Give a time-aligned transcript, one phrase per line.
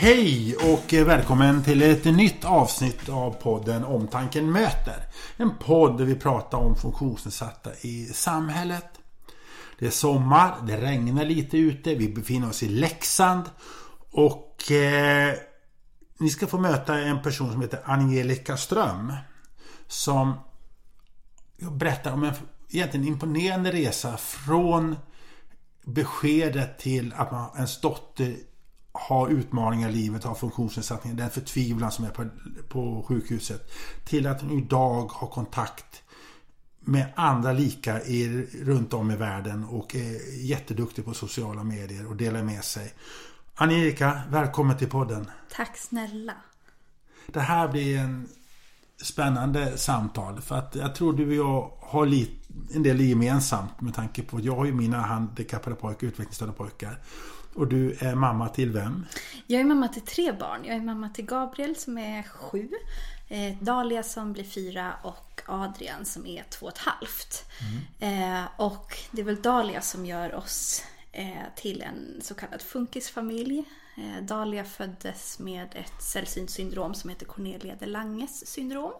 [0.00, 5.04] Hej och välkommen till ett nytt avsnitt av podden Omtanken möter.
[5.36, 8.84] En podd där vi pratar om funktionsnedsatta i samhället.
[9.78, 13.44] Det är sommar, det regnar lite ute, vi befinner oss i Leksand
[14.10, 15.34] och eh,
[16.18, 19.12] ni ska få möta en person som heter Angelica Ström
[19.86, 20.34] som
[21.56, 22.34] berättar om en
[22.70, 24.96] egentligen imponerande resa från
[25.84, 28.36] beskedet till att man, ens dotter
[28.92, 32.28] har utmaningar i livet, har funktionsnedsättningar, den förtvivlan som är på,
[32.68, 33.70] på sjukhuset.
[34.04, 36.02] Till att hon idag har kontakt
[36.80, 42.16] med andra lika i, runt om i världen och är jätteduktig på sociala medier och
[42.16, 42.94] delar med sig.
[43.54, 45.30] Angelica, välkommen till podden.
[45.52, 46.34] Tack snälla.
[47.26, 48.28] Det här blir en
[49.02, 52.32] spännande samtal för att jag tror du och jag har lite,
[52.74, 56.98] en del gemensamt med tanke på att jag har ju mina handikappade pojkar, utvecklingsstörda pojkar.
[57.58, 59.06] Och du är mamma till vem?
[59.46, 60.64] Jag är mamma till tre barn.
[60.64, 62.68] Jag är mamma till Gabriel som är sju,
[63.28, 67.44] eh, Dalia som blir fyra och Adrian som är två och ett halvt.
[68.00, 68.42] Mm.
[68.42, 73.64] Eh, och det är väl Dalia som gör oss eh, till en så kallad funkisfamilj.
[73.96, 78.92] Eh, Dalia föddes med ett sällsynt syndrom som heter Cornelia de Langes syndrom.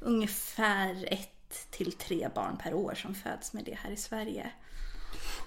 [0.00, 4.50] Ungefär ett till tre barn per år som föds med det här i Sverige.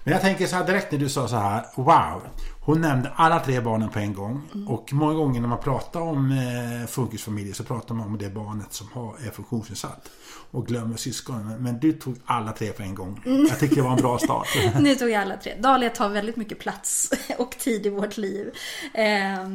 [0.08, 2.22] Men jag tänker så här direkt när du sa så här, wow.
[2.60, 4.42] Hon nämnde alla tre barnen på en gång.
[4.54, 4.68] Mm.
[4.68, 8.72] Och många gånger när man pratar om eh, funkisfamiljer så pratar man om det barnet
[8.72, 10.10] som har, är funktionsnedsatt.
[10.50, 11.62] Och glömmer syskonen.
[11.62, 13.22] Men du tog alla tre på en gång.
[13.26, 13.46] Mm.
[13.46, 14.48] Jag tycker det var en bra start.
[14.80, 15.54] nu tog jag alla tre.
[15.60, 18.50] Dahlia tar väldigt mycket plats och tid i vårt liv.
[18.94, 19.48] Eh,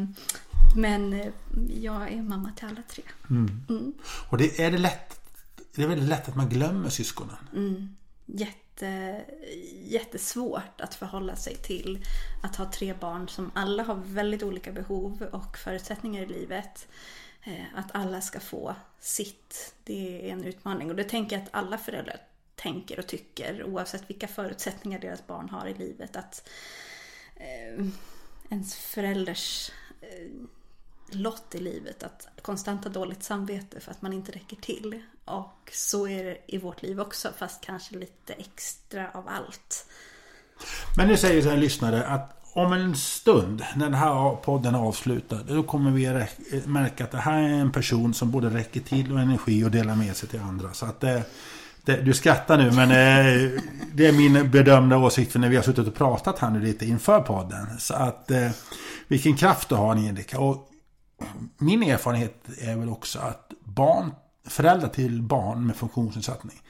[0.75, 1.31] men
[1.81, 3.03] jag är mamma till alla tre.
[3.29, 3.65] Mm.
[3.69, 3.93] Mm.
[4.29, 5.19] Och det är det lätt
[5.75, 7.35] det är väldigt lätt att man glömmer syskonen.
[7.53, 7.95] Mm.
[8.25, 9.25] Jätte jätte,
[9.83, 12.05] jättesvårt att förhålla sig till
[12.43, 16.87] att ha tre barn som alla har väldigt olika behov och förutsättningar i livet.
[17.43, 20.89] Eh, att alla ska få sitt, det är en utmaning.
[20.89, 22.17] Och det tänker jag att alla föräldrar
[22.55, 26.15] tänker och tycker oavsett vilka förutsättningar deras barn har i livet.
[26.15, 26.49] Att
[27.35, 27.85] eh,
[28.49, 29.71] ens förälders
[30.01, 30.27] eh,
[31.15, 35.01] lott i livet att konstant ha dåligt samvete för att man inte räcker till.
[35.25, 39.85] Och så är det i vårt liv också fast kanske lite extra av allt.
[40.97, 45.39] Men nu säger en lyssnare att om en stund när den här podden är avslutad
[45.47, 46.25] då kommer vi
[46.65, 49.95] märka att det här är en person som både räcker till och energi och delar
[49.95, 50.73] med sig till andra.
[50.73, 51.23] Så att det,
[51.83, 53.61] det, du skrattar nu men eh,
[53.93, 56.85] det är min bedömda åsikt för när vi har suttit och pratat här nu lite
[56.85, 57.79] inför podden.
[57.79, 58.49] Så att eh,
[59.07, 60.39] vilken kraft du har Angelica.
[60.39, 60.69] Och
[61.57, 64.11] min erfarenhet är väl också att barn,
[64.45, 66.61] föräldrar till barn med funktionsnedsättning,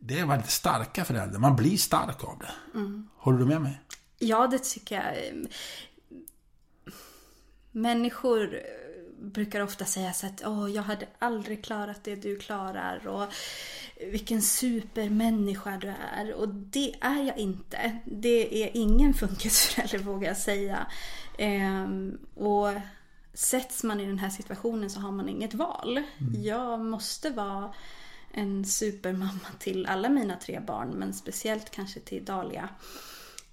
[0.00, 1.38] det är väldigt starka föräldrar.
[1.38, 2.78] Man blir stark av det.
[2.78, 3.08] Mm.
[3.16, 3.80] Håller du med mig?
[4.18, 5.46] Ja, det tycker jag.
[7.70, 8.60] Människor
[9.22, 13.26] brukar ofta säga så att Åh, jag hade aldrig klarat det du klarar och
[14.10, 16.34] vilken supermänniska du är.
[16.34, 17.98] Och det är jag inte.
[18.04, 20.86] Det är ingen funkisförälder vågar jag säga.
[21.38, 22.68] Ehm, och
[23.34, 25.96] sätts man i den här situationen så har man inget val.
[25.98, 26.42] Mm.
[26.42, 27.74] Jag måste vara
[28.30, 32.68] en supermamma till alla mina tre barn men speciellt kanske till Dalia.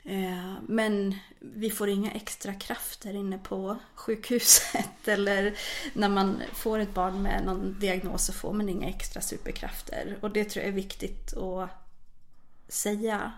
[0.04, 5.58] Eh, men vi får inga extra krafter inne på sjukhuset eller
[5.94, 10.18] när man får ett barn med någon diagnos så får man inga extra superkrafter.
[10.22, 11.70] Och det tror jag är viktigt att
[12.68, 13.32] säga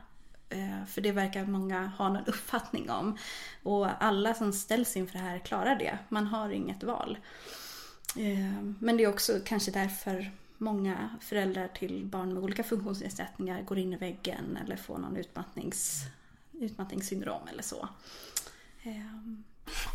[0.87, 3.17] för det verkar många ha någon uppfattning om.
[3.63, 5.97] Och alla som ställs inför det här klarar det.
[6.09, 7.17] Man har inget val.
[8.17, 13.77] Eh, men det är också kanske därför många föräldrar till barn med olika funktionsnedsättningar går
[13.77, 16.01] in i väggen eller får någon utmattnings,
[16.51, 17.89] utmattningssyndrom eller så.
[18.83, 18.91] Eh,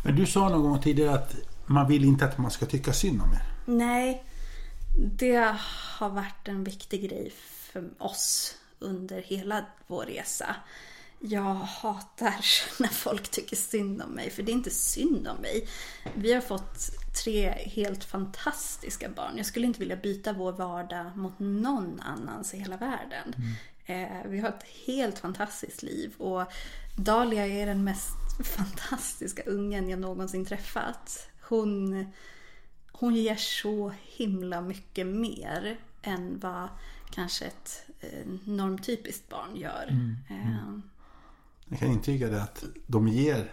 [0.03, 1.35] Men du sa någon gång tidigare att
[1.65, 3.41] man vill inte att man ska tycka synd om er.
[3.65, 4.23] Nej,
[4.97, 5.55] det
[5.97, 7.33] har varit en viktig grej
[7.71, 10.55] för oss under hela vår resa.
[11.19, 12.45] Jag hatar
[12.81, 15.67] när folk tycker synd om mig, för det är inte synd om mig.
[16.15, 16.79] Vi har fått
[17.23, 19.37] tre helt fantastiska barn.
[19.37, 23.35] Jag skulle inte vilja byta vår vardag mot någon annans i hela världen.
[23.37, 23.53] Mm.
[23.85, 26.43] Eh, vi har ett helt fantastiskt liv och
[26.97, 31.29] Dalia är den mest fantastiska ungen jag någonsin träffat.
[31.41, 32.05] Hon,
[32.91, 36.69] hon ger så himla mycket mer än vad
[37.09, 39.87] kanske ett eh, normtypiskt barn gör.
[39.89, 40.15] Mm.
[40.29, 40.81] Mm.
[41.65, 43.51] Jag kan intyga det att de ger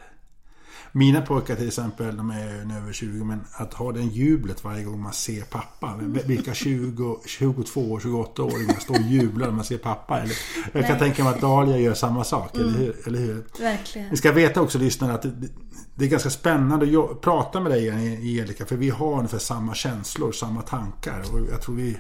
[0.92, 4.84] Mina pojkar till exempel, de är nu över 20, men att ha den jublet varje
[4.84, 5.94] gång man ser pappa.
[6.26, 10.20] Vilka 20, 22 28-åringar står och jublar när man ser pappa?
[10.20, 10.36] Eller,
[10.72, 10.98] jag kan Nej.
[10.98, 12.68] tänka mig att Dahlia gör samma sak, mm.
[12.68, 13.44] eller, hur, eller hur?
[13.60, 14.08] Verkligen.
[14.08, 15.48] Ni ska veta också lyssnarna att det,
[15.94, 20.32] det är ganska spännande att prata med dig Angelica, för vi har ungefär samma känslor,
[20.32, 21.22] samma tankar.
[21.32, 21.96] Och jag tror vi,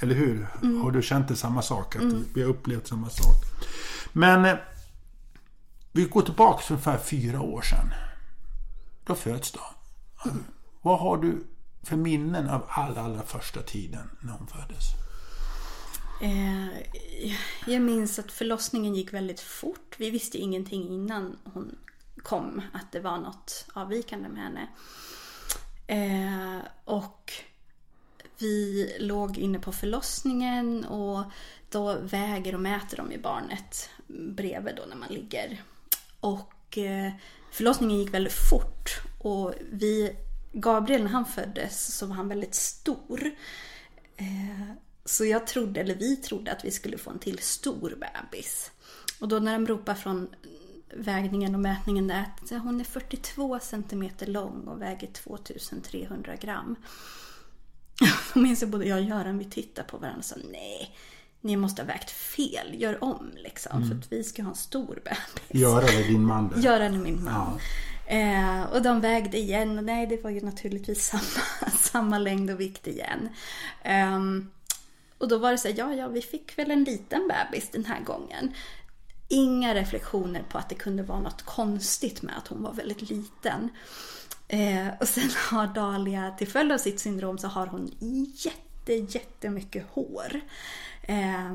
[0.00, 0.46] eller hur?
[0.62, 0.82] Mm.
[0.82, 1.96] Har du känt det samma sak?
[1.96, 2.24] Att mm.
[2.34, 3.36] Vi har upplevt samma sak.
[4.12, 4.54] Men eh,
[5.92, 8.05] vi går tillbaka för ungefär fyra år sedan.
[9.06, 9.60] Då föds då.
[10.24, 10.44] Mm.
[10.82, 11.46] Vad har du
[11.82, 14.84] för minnen av allra, allra första tiden när hon föddes?
[16.22, 16.66] Eh,
[17.66, 19.94] jag minns att förlossningen gick väldigt fort.
[19.98, 21.78] Vi visste ingenting innan hon
[22.22, 24.68] kom att det var något avvikande med henne.
[25.86, 27.32] Eh, och
[28.38, 31.24] vi låg inne på förlossningen och
[31.70, 35.62] då väger och mäter de ju barnet bredvid då när man ligger.
[36.20, 37.12] Och eh,
[37.56, 40.16] förlossningen gick väldigt fort och vi,
[40.52, 43.30] Gabriel när han föddes så var han väldigt stor.
[44.16, 44.70] Eh,
[45.04, 48.70] så jag trodde, eller vi trodde att vi skulle få en till stor bebis.
[49.20, 50.28] Och då när de ropar från
[50.94, 56.76] vägningen och mätningen där att hon är 42 cm lång och väger 2300 gram.
[58.34, 60.96] Då minns jag både jag och Göran, vi tittade på varandra och sa nej,
[61.46, 63.76] ni måste ha vägt fel, gör om liksom.
[63.76, 63.88] Mm.
[63.88, 65.62] För att vi ska ha en stor bebis.
[65.62, 66.64] Göran är din man?
[66.64, 67.34] Är min man.
[67.34, 68.14] Ja.
[68.14, 72.60] Eh, och de vägde igen och nej, det var ju naturligtvis samma, samma längd och
[72.60, 73.28] vikt igen.
[73.82, 74.20] Eh,
[75.18, 77.84] och då var det så här, ja, ja, vi fick väl en liten bebis den
[77.84, 78.54] här gången
[79.28, 83.70] inga reflektioner på att det kunde vara något konstigt med att hon var väldigt liten.
[84.48, 87.90] Eh, och sen har Dahlia, till följd av sitt syndrom, så har hon
[88.34, 90.40] jätte, jättemycket hår.
[91.06, 91.54] Eh,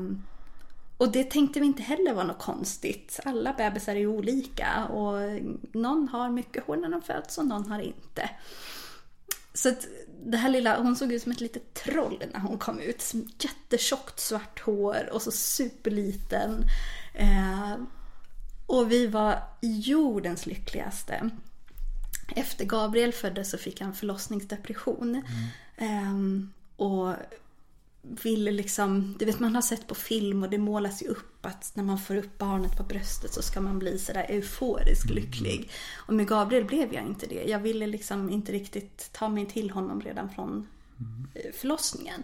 [0.96, 3.20] och det tänkte vi inte heller var något konstigt.
[3.24, 5.40] Alla bebisar är ju olika och
[5.72, 8.30] någon har mycket hår när de föds och någon har inte.
[9.54, 9.86] Så att
[10.24, 13.12] det här lilla, hon såg ut som ett litet troll när hon kom ut.
[13.38, 16.64] Jättetjockt svart hår och så superliten.
[17.14, 17.76] Eh,
[18.66, 21.30] och vi var jordens lyckligaste.
[22.36, 25.22] Efter Gabriel föddes så fick han förlossningsdepression.
[25.76, 26.50] Mm.
[26.78, 27.14] Eh, och
[28.02, 31.72] ville liksom, du vet man har sett på film och det målas ju upp att
[31.74, 35.14] när man får upp barnet på bröstet så ska man bli sådär euforisk mm.
[35.14, 35.70] lycklig.
[35.94, 37.44] Och med Gabriel blev jag inte det.
[37.44, 41.26] Jag ville liksom inte riktigt ta mig till honom redan från mm.
[41.34, 42.22] Eh, förlossningen.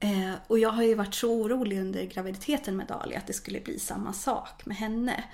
[0.00, 3.60] Eh, och jag har ju varit så orolig under graviditeten med Dali att det skulle
[3.60, 5.24] bli samma sak med henne.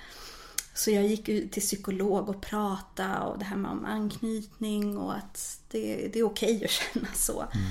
[0.73, 5.15] Så jag gick ut till psykolog och pratade och det här med om anknytning och
[5.15, 7.41] att det, det är okej okay att känna så.
[7.41, 7.65] Mm.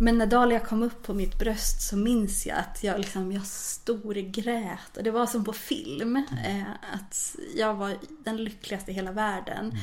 [0.00, 3.46] Men när Dahlia kom upp på mitt bröst så minns jag att jag, liksom, jag
[3.46, 4.96] storgrät.
[4.96, 6.16] Och det var som på film.
[6.16, 6.60] Mm.
[6.60, 9.78] Eh, att jag var den lyckligaste i hela världen.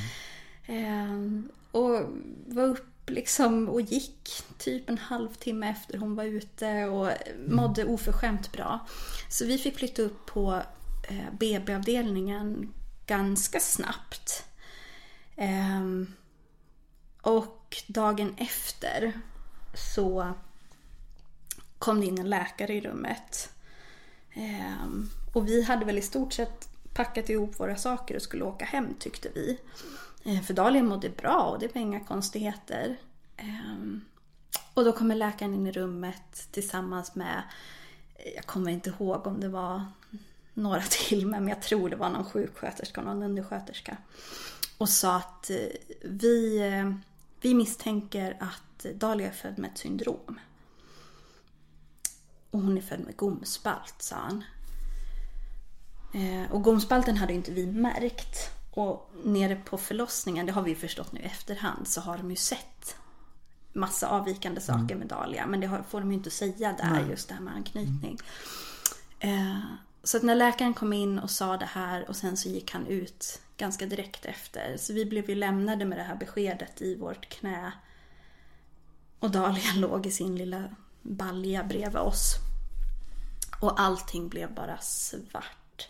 [0.65, 1.43] Mm.
[1.43, 2.05] Eh, och
[2.45, 7.11] var upp liksom och gick typ en halvtimme efter hon var ute och
[7.47, 8.87] mådde oförskämt bra.
[9.29, 10.61] Så vi fick flytta upp på
[11.09, 12.73] eh, BB-avdelningen
[13.07, 14.45] ganska snabbt.
[15.35, 15.81] Eh,
[17.21, 19.13] och dagen efter
[19.73, 20.33] så
[21.79, 23.53] kom det in en läkare i rummet.
[24.33, 28.65] Ehm, och vi hade väl i stort sett packat ihop våra saker och skulle åka
[28.65, 29.57] hem tyckte vi.
[30.23, 32.97] Ehm, för Dahlia mådde bra och det var inga konstigheter.
[33.37, 34.01] Ehm,
[34.73, 37.43] och då kommer läkaren in i rummet tillsammans med,
[38.35, 39.85] jag kommer inte ihåg om det var
[40.53, 43.97] några till, men jag tror det var någon sjuksköterska och någon undersköterska.
[44.77, 45.57] Och sa att eh,
[46.01, 46.93] vi, eh,
[47.41, 50.39] vi misstänker att Dahlia är född med ett syndrom.
[52.51, 54.43] Och hon är född med gomspalt, sa han.
[56.51, 58.51] Och gomspalten hade inte vi märkt.
[58.71, 62.35] Och nere på förlossningen, det har vi förstått nu i efterhand, så har de ju
[62.35, 62.95] sett
[63.73, 64.97] massa avvikande saker mm.
[64.97, 65.45] med Dahlia.
[65.45, 67.09] Men det får de ju inte säga där, Nej.
[67.09, 68.17] just det här med anknytning.
[69.19, 69.51] Mm.
[69.51, 69.61] Eh,
[70.03, 72.87] så att när läkaren kom in och sa det här och sen så gick han
[72.87, 74.77] ut ganska direkt efter.
[74.77, 77.71] Så vi blev ju lämnade med det här beskedet i vårt knä.
[79.21, 80.69] Och Dahlia låg i sin lilla
[81.01, 82.35] balja bredvid oss.
[83.59, 85.89] Och allting blev bara svart.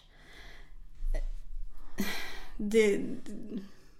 [2.57, 3.01] Det,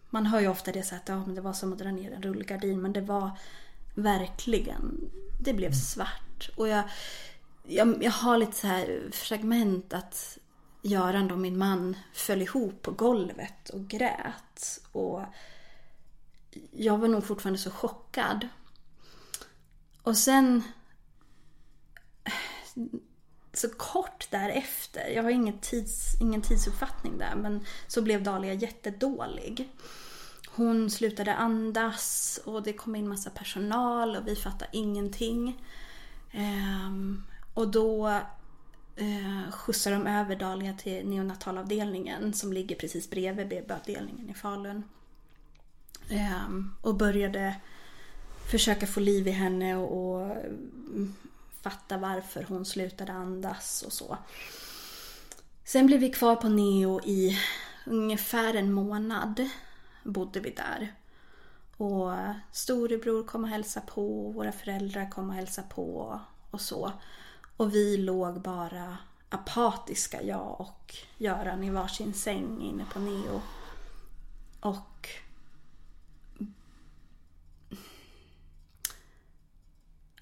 [0.09, 2.11] man hör ju ofta det så att ja, men det var som att dra ner
[2.11, 2.81] en rullgardin.
[2.81, 3.31] Men det var
[3.95, 6.49] verkligen, det blev svart.
[6.55, 6.83] Och jag,
[7.63, 10.37] jag, jag har lite så här fragment att
[10.81, 14.81] Göran då, min man, föll ihop på golvet och grät.
[14.91, 15.21] Och
[16.71, 18.47] jag var nog fortfarande så chockad.
[20.03, 20.63] Och sen
[23.53, 29.69] så kort därefter, jag har ingen, tids, ingen tidsuppfattning där, men så blev Dahlia jättedålig.
[30.55, 35.65] Hon slutade andas och det kom in massa personal och vi fattade ingenting.
[36.31, 38.07] Ehm, och då
[38.95, 44.83] eh, skjutsade de över Dahlia till neonatalavdelningen som ligger precis bredvid BB-avdelningen i Falun.
[46.09, 47.55] Ehm, och började
[48.51, 51.15] försöka få liv i henne och, och mm,
[51.61, 54.17] fatta varför hon slutade andas och så.
[55.63, 57.39] Sen blev vi kvar på Neo i
[57.85, 59.49] ungefär en månad.
[60.03, 60.95] Bodde vi där.
[61.77, 62.11] Och
[62.51, 66.19] storebror kom och hälsade på, våra föräldrar kom och hälsade på
[66.51, 66.91] och så.
[67.57, 68.97] Och vi låg bara
[69.29, 73.41] apatiska, jag och Göran, i varsin säng inne på Neo.
[74.59, 75.09] Och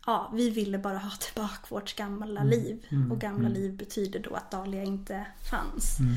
[0.10, 2.86] ja, vi ville bara ha tillbaka vårt gamla liv.
[2.90, 3.54] Mm, Och gamla mm.
[3.54, 6.00] liv betyder då att Dahlia inte fanns.
[6.00, 6.16] Mm.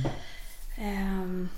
[0.79, 1.49] Ehm,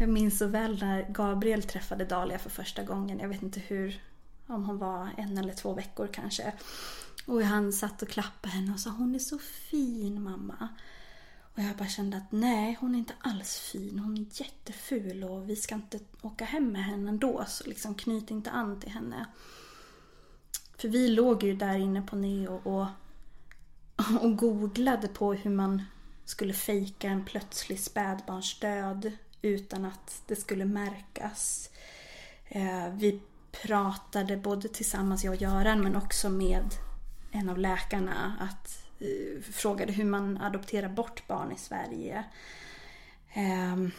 [0.00, 3.18] jag minns så väl när Gabriel träffade Dahlia för första gången.
[3.18, 4.02] Jag vet inte hur,
[4.46, 6.52] om hon var en eller två veckor kanske.
[7.26, 10.68] Och han satt och klappade henne och sa hon är så fin mamma.
[11.54, 13.98] Och jag bara kände att nej, hon är inte alls fin.
[13.98, 17.44] Hon är jätteful och vi ska inte åka hem med henne ändå.
[17.48, 19.26] Så liksom knyt inte an till henne.
[20.78, 22.86] För vi låg ju där inne på Neo och,
[24.22, 25.82] och googlade på hur man
[26.24, 31.70] skulle fejka en plötslig spädbarnsdöd utan att det skulle märkas.
[32.48, 33.20] Eh, vi
[33.62, 36.74] pratade både tillsammans, jag och Göran, men också med
[37.32, 38.36] en av läkarna.
[38.40, 42.24] Att, eh, frågade hur man adopterar bort barn i Sverige.
[43.32, 43.90] Ehm,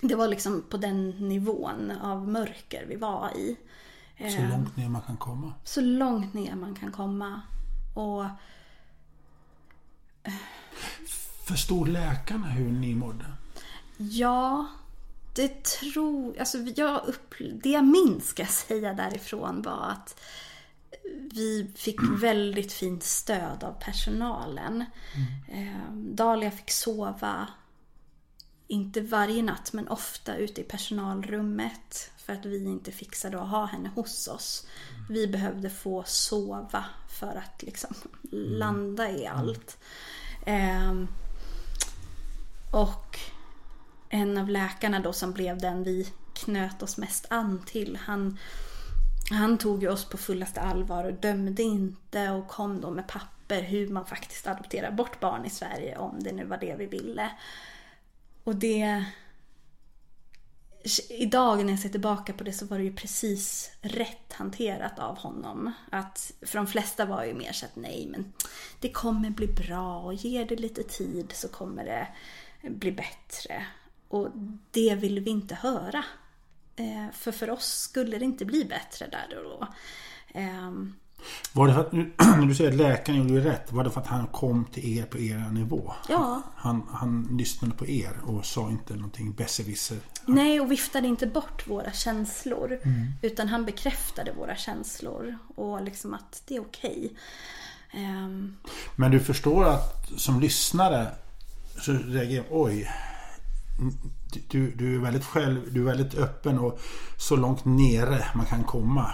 [0.00, 3.56] det var liksom på den nivån av mörker vi var i.
[4.20, 5.52] Så Eh, långt ner man kan komma.
[5.64, 7.40] så långt ner man kan komma.
[7.94, 8.24] Och
[11.46, 13.24] Förstod läkarna hur ni mådde?
[13.96, 14.66] ja,
[15.34, 16.38] det tror...
[16.38, 17.00] Alltså jag
[17.62, 20.20] det jag minns ska jag säga därifrån var att
[21.32, 24.84] vi fick väldigt fint stöd av personalen.
[25.48, 27.46] Eh, Dahlia fick sova,
[28.70, 32.10] inte varje natt men ofta ute i personalrummet.
[32.16, 34.66] För att vi inte fixade att ha henne hos oss.
[35.08, 37.94] Vi behövde få sova för att liksom
[38.32, 39.78] landa i allt.
[40.46, 41.08] Ehm,
[42.72, 43.18] och
[44.08, 47.98] en av läkarna då som blev den vi knöt oss mest an till.
[48.02, 48.38] Han,
[49.30, 53.62] han tog ju oss på fullaste allvar och dömde inte och kom då med papper
[53.62, 57.30] hur man faktiskt adopterar bort barn i Sverige om det nu var det vi ville.
[58.44, 59.04] Och det...
[61.08, 65.16] Idag när jag ser tillbaka på det så var det ju precis rätt hanterat av
[65.16, 65.72] honom.
[65.90, 68.32] Att, för de flesta var ju mer så att nej men
[68.80, 72.08] det kommer bli bra och ger det lite tid så kommer det
[72.70, 73.66] bli bättre.
[74.08, 74.28] Och
[74.70, 76.04] det vill vi inte höra.
[76.76, 79.68] Eh, för för oss skulle det inte bli bättre där och då.
[80.34, 80.94] Ehm,
[81.52, 84.00] var det för att, nu- när du säger att läkaren gjorde rätt, var det för
[84.00, 85.92] att han kom till er på er nivå?
[86.08, 86.42] Ja.
[86.56, 89.98] Han, han lyssnade på er och sa inte någonting besserwisser.
[90.26, 92.78] Nej, och viftade inte bort våra känslor.
[93.22, 95.38] Utan han bekräftade våra känslor.
[95.56, 97.12] Och liksom att det är okej.
[97.92, 98.56] Ehm,
[98.96, 101.06] Men du förstår att som lyssnare
[101.80, 102.90] så reagerar oj.
[104.50, 106.80] Du, du, är väldigt själv, du är väldigt öppen och
[107.18, 109.10] så långt nere man kan komma.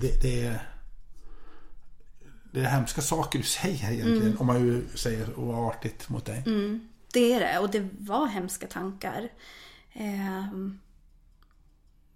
[0.00, 0.68] Det, det, är,
[2.52, 4.38] det är hemska saker du säger egentligen.
[4.38, 6.42] Om man ju säger oartigt mot dig.
[7.12, 7.58] det är det.
[7.58, 9.28] Och det var hemska tankar.
[9.92, 10.78] Ehm,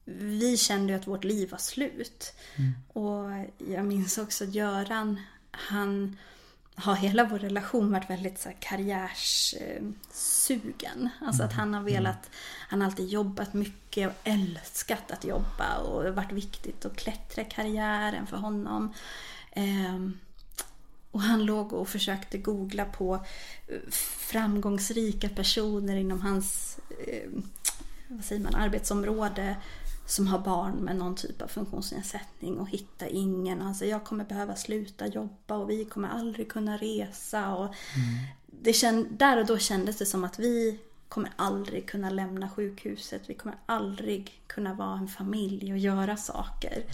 [0.05, 2.35] vi kände ju att vårt liv var slut.
[2.93, 5.21] Och jag minns också Göran,
[5.51, 6.17] han
[6.75, 11.09] har hela vår relation varit väldigt så här karriärssugen.
[11.21, 12.31] Alltså att han har velat,
[12.69, 18.27] han har alltid jobbat mycket och älskat att jobba och varit viktigt att klättra karriären
[18.27, 18.95] för honom.
[19.51, 20.19] Ehm,
[21.11, 23.15] och han låg och försökte googla på
[23.69, 27.31] eh, framgångsrika personer inom hans eh,
[28.09, 29.57] vad säger man, arbetsområde
[30.07, 33.63] som har barn med någon typ av funktionsnedsättning och hitta ingen.
[33.63, 37.55] Alltså jag kommer behöva sluta jobba och vi kommer aldrig kunna resa.
[37.55, 37.75] Och
[38.47, 40.79] det känd, där och då kändes det som att vi
[41.09, 43.23] kommer aldrig kunna lämna sjukhuset.
[43.27, 46.85] Vi kommer aldrig kunna vara en familj och göra saker.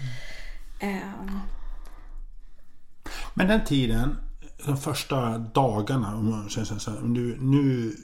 [0.80, 1.40] Ehm,
[3.34, 4.16] men den tiden,
[4.66, 7.96] de första dagarna, om man känner så här, nu, nu,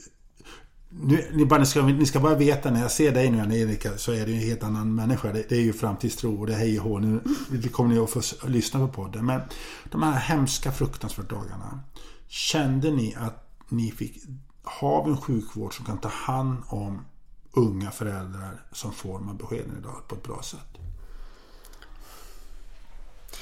[0.89, 3.99] nu, ni, bara, ni, ska, ni ska bara veta när jag ser dig nu Erika
[3.99, 5.33] så är du en helt annan människa.
[5.33, 6.99] Det, det är ju framtidstro och det är hej och hå.
[6.99, 9.27] Nu det kommer ni att få lyssna på podden.
[9.27, 9.41] Men
[9.85, 11.81] de här hemska fruktansvärda dagarna.
[12.29, 14.17] Kände ni att ni fick...
[14.65, 17.05] ha en sjukvård som kan ta hand om
[17.53, 20.79] unga föräldrar som får de här beskeden idag på ett bra sätt?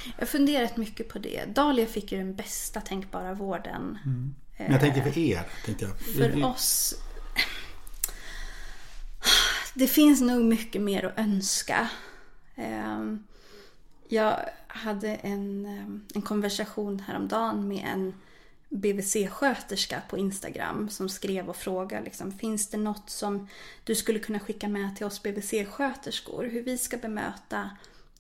[0.05, 1.45] Jag har funderat mycket på det.
[1.45, 3.99] Dahlia fick ju den bästa tänkbara vården.
[4.05, 4.35] Mm.
[4.57, 5.43] Men jag tänker för er.
[5.65, 6.01] Tänkte jag.
[6.01, 6.95] För oss
[9.75, 11.91] det finns nog mycket mer att önska.
[12.57, 13.25] Ehm,
[14.09, 18.15] jag hade en, ehm, en konversation häromdagen med en
[18.69, 23.49] BVC-sköterska på Instagram som skrev och frågade liksom, finns det något som
[23.85, 26.51] du skulle kunna skicka med till oss BVC-sköterskor?
[26.51, 27.71] Hur vi ska bemöta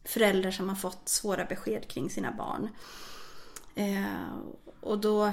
[0.04, 2.68] föräldrar som har fått svåra besked kring sina barn.
[3.74, 4.38] Eh,
[4.80, 5.32] och då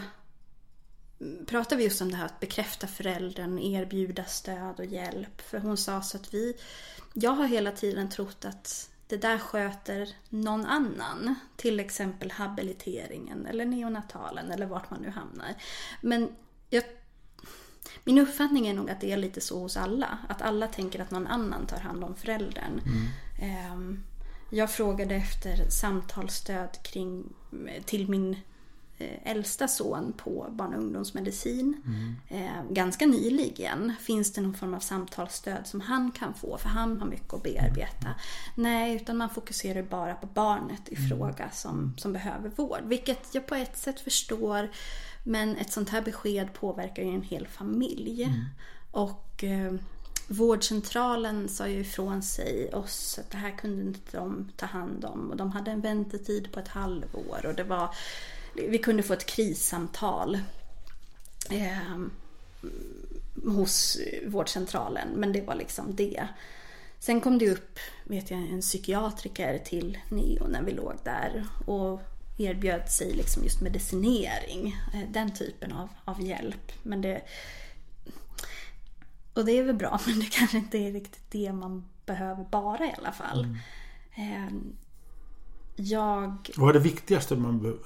[1.47, 5.41] pratar vi just om det här att bekräfta föräldern, erbjuda stöd och hjälp.
[5.41, 6.57] För hon sa så att vi,
[7.13, 11.35] jag har hela tiden trott att det där sköter någon annan.
[11.55, 15.55] Till exempel habiliteringen eller neonatalen eller vart man nu hamnar.
[16.01, 16.29] Men
[16.69, 16.83] jag,
[18.03, 20.17] min uppfattning är nog att det är lite så hos alla.
[20.29, 22.81] Att alla tänker att någon annan tar hand om föräldern.
[22.85, 23.07] Mm.
[23.41, 24.03] Ehm,
[24.49, 27.23] jag frågade efter samtalsstöd kring,
[27.85, 28.35] till min
[28.99, 31.81] Eh, äldsta son på barn och ungdomsmedicin.
[31.85, 32.15] Mm.
[32.27, 33.93] Eh, ganska nyligen.
[33.99, 36.57] Finns det någon form av samtalsstöd som han kan få?
[36.57, 38.07] För han har mycket att bearbeta.
[38.55, 41.09] Nej, utan man fokuserar bara på barnet i mm.
[41.09, 42.81] fråga som, som behöver vård.
[42.83, 44.69] Vilket jag på ett sätt förstår.
[45.23, 48.23] Men ett sånt här besked påverkar ju en hel familj.
[48.23, 48.45] Mm.
[48.91, 49.73] Och eh,
[50.27, 55.29] Vårdcentralen sa ju ifrån sig oss att det här kunde inte de ta hand om.
[55.31, 57.45] Och de hade en väntetid på ett halvår.
[57.45, 57.95] Och det var
[58.53, 60.39] vi kunde få ett krissamtal
[61.49, 61.97] eh,
[63.45, 66.27] hos vårdcentralen, men det var liksom det.
[66.99, 72.01] Sen kom det upp, vet jag, en psykiatriker till Neo när vi låg där och
[72.37, 76.71] erbjöd sig liksom just medicinering, eh, den typen av, av hjälp.
[76.83, 77.21] Men det,
[79.37, 82.85] och det är väl bra, men det kanske inte är riktigt det man behöver bara
[82.85, 83.43] i alla fall.
[84.15, 84.45] Mm.
[84.45, 84.53] Eh,
[85.75, 86.49] jag...
[86.55, 87.79] Vad är det viktigaste man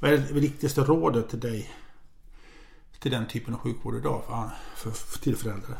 [0.00, 1.70] vad är det viktigaste rådet till dig?
[2.98, 5.78] Till den typen av sjukvård idag för, för, för, till föräldrar?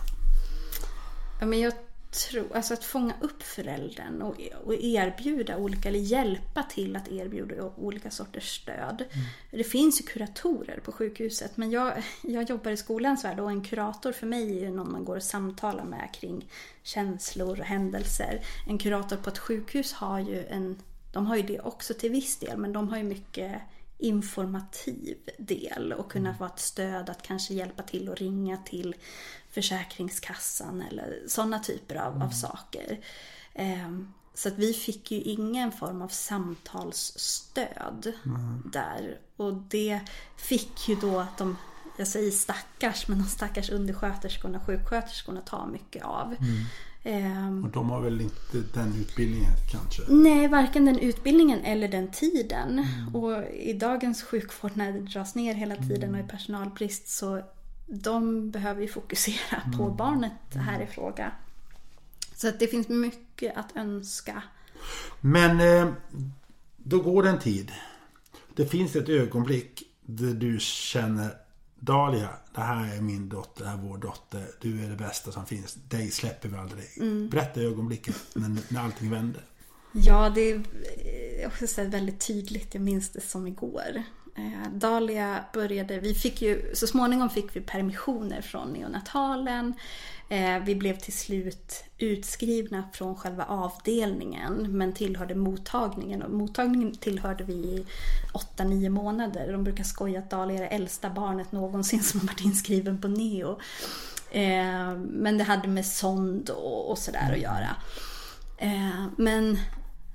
[1.41, 1.73] Ja, men jag
[2.11, 7.55] tror, alltså att fånga upp föräldern och, och erbjuda olika, eller hjälpa till att erbjuda
[7.77, 9.05] olika sorters stöd.
[9.13, 9.27] Mm.
[9.51, 13.65] Det finns ju kuratorer på sjukhuset men jag, jag jobbar i skolans värld och en
[13.65, 16.51] kurator för mig är ju någon man går och samtalar med kring
[16.83, 18.41] känslor och händelser.
[18.69, 22.37] En kurator på ett sjukhus har ju en, de har ju det också till viss
[22.37, 23.61] del men de har ju mycket
[24.01, 26.39] informativ del och kunna mm.
[26.39, 28.95] vara ett stöd att kanske hjälpa till och ringa till
[29.51, 32.29] Försäkringskassan eller sådana typer av, mm.
[32.29, 33.01] av saker.
[33.55, 38.63] Um, så att vi fick ju ingen form av samtalsstöd mm.
[38.73, 39.19] där.
[39.37, 40.01] Och det
[40.37, 41.57] fick ju då att de,
[41.97, 46.27] jag säger stackars, men de stackars undersköterskorna och sjuksköterskorna tar mycket av.
[46.27, 46.65] Mm.
[47.03, 47.65] Ehm.
[47.65, 50.03] Och de har väl inte den utbildningen kanske?
[50.09, 52.79] Nej, varken den utbildningen eller den tiden.
[52.79, 53.17] Mm.
[53.17, 56.15] Och i dagens sjukvård när det dras ner hela tiden mm.
[56.15, 57.43] och är personalbrist så
[57.87, 59.79] de behöver ju fokusera mm.
[59.79, 61.33] på barnet här i fråga.
[62.35, 64.43] Så att det finns mycket att önska.
[65.21, 65.93] Men eh,
[66.77, 67.73] då går det en tid.
[68.55, 71.35] Det finns ett ögonblick där du känner
[71.81, 74.47] Dahlia, det här är min dotter, det här är vår dotter.
[74.61, 75.75] Du är det bästa som finns.
[75.75, 76.85] Dig släpper vi aldrig.
[76.97, 77.29] Mm.
[77.29, 79.39] Berätta ögonblicket när, när allting vände.
[79.93, 82.75] Ja, det är också väldigt tydligt.
[82.75, 84.03] Jag minns det som igår.
[84.37, 89.75] Eh, Dahlia började, vi fick ju, så småningom fick vi permissioner från neonatalen.
[90.33, 96.23] Eh, vi blev till slut utskrivna från själva avdelningen men tillhörde mottagningen.
[96.23, 97.87] Och mottagningen tillhörde vi i
[98.57, 99.53] 8-9 månader.
[99.53, 103.09] De brukar skoja att Dahlia är det äldsta barnet någonsin som har varit inskriven på
[103.09, 103.59] neo.
[104.31, 107.77] Eh, men det hade med sond och sådär att göra.
[108.59, 109.59] Eh, men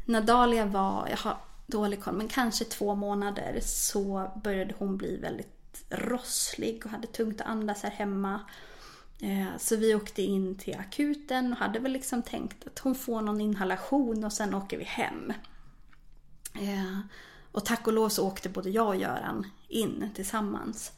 [0.06, 5.18] när Dahlia var, jag har dålig koll, men kanske två månader så började hon bli
[5.18, 8.40] väldigt rosslig och hade tungt att andas här hemma.
[9.22, 13.22] Eh, så vi åkte in till akuten och hade väl liksom tänkt att hon får
[13.22, 15.34] någon inhalation och sen åker vi hem.
[16.54, 17.00] Eh,
[17.52, 20.92] och tack och lov så åkte både jag och Göran in tillsammans.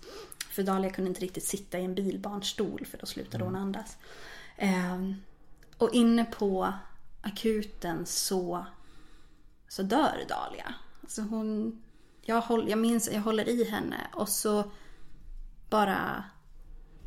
[0.49, 3.97] För Dahlia kunde inte riktigt sitta i en bilbarnstol för då slutade hon andas.
[4.55, 5.11] Eh,
[5.77, 6.73] och inne på
[7.21, 8.65] akuten så
[9.67, 10.73] så dör Dahlia.
[11.01, 11.81] Alltså hon,
[12.21, 14.71] jag, håll, jag minns jag håller i henne och så
[15.69, 16.23] bara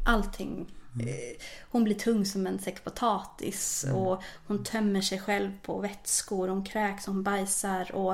[0.06, 5.78] allting eh, hon blir tung som en säck potatis och hon tömmer sig själv på
[5.78, 8.12] vätskor, hon kräks, hon bajsar och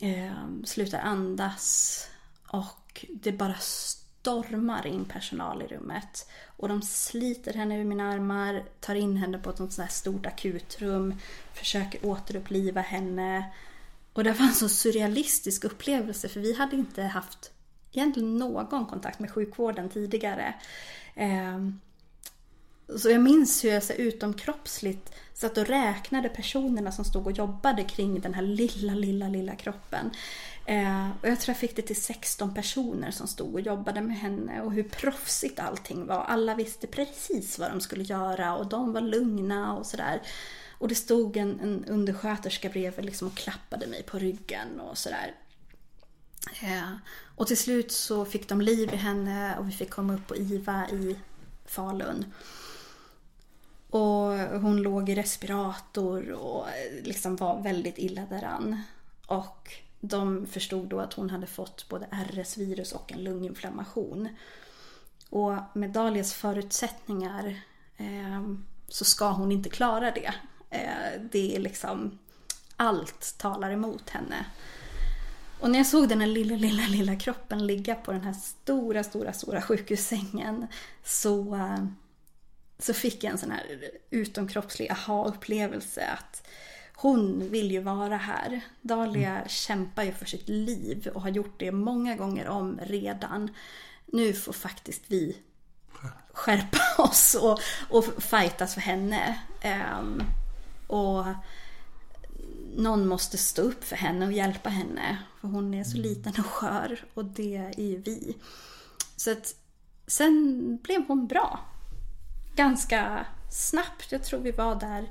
[0.00, 0.32] eh,
[0.64, 2.06] slutar andas.
[2.48, 6.28] Och det bara stormar in personal i rummet.
[6.56, 10.26] Och de sliter henne ur mina armar, tar in henne på ett sånt här stort
[10.26, 11.14] akutrum,
[11.54, 13.52] försöker återuppliva henne.
[14.12, 17.52] Och det var en så surrealistisk upplevelse för vi hade inte haft
[17.92, 20.54] egentligen någon kontakt med sjukvården tidigare.
[21.18, 21.80] Ehm,
[22.96, 27.84] så jag minns hur jag så utomkroppsligt satt och räknade personerna som stod och jobbade
[27.84, 30.10] kring den här lilla, lilla, lilla kroppen.
[30.66, 34.16] Eh, och jag tror jag fick det till 16 personer som stod och jobbade med
[34.16, 36.24] henne och hur proffsigt allting var.
[36.24, 40.22] Alla visste precis vad de skulle göra och de var lugna och sådär.
[40.78, 45.34] Och det stod en, en undersköterska bredvid liksom och klappade mig på ryggen och sådär.
[46.62, 46.92] Eh,
[47.36, 50.36] och till slut så fick de liv i henne och vi fick komma upp på
[50.36, 51.16] IVA i
[51.64, 52.32] Falun.
[53.90, 58.82] Och hon låg i respirator och eh, liksom var väldigt illa däran.
[59.26, 64.28] Och de förstod då att hon hade fått både RS-virus och en lunginflammation.
[65.30, 67.60] Och med Dalias förutsättningar
[67.96, 68.42] eh,
[68.88, 70.34] så ska hon inte klara det.
[70.70, 72.18] Eh, det är liksom
[72.76, 74.46] allt talar emot henne.
[75.60, 79.04] Och när jag såg den här lilla, lilla, lilla kroppen ligga på den här stora,
[79.04, 80.66] stora, stora sjukhussängen
[81.04, 81.58] så,
[82.78, 86.46] så fick jag en sån här utomkroppslig aha-upplevelse att
[86.94, 88.60] hon vill ju vara här.
[88.82, 89.48] Dahlia mm.
[89.48, 93.54] kämpar ju för sitt liv och har gjort det många gånger om redan.
[94.06, 95.36] Nu får faktiskt vi
[96.32, 99.40] skärpa oss och, och fightas för henne.
[100.00, 100.22] Um,
[100.86, 101.24] och
[102.76, 105.18] någon måste stå upp för henne och hjälpa henne.
[105.40, 106.02] För hon är så mm.
[106.02, 108.36] liten och skör och det är ju vi.
[109.16, 109.54] Så att
[110.06, 111.60] sen blev hon bra.
[112.54, 114.12] Ganska snabbt.
[114.12, 115.08] Jag tror vi var där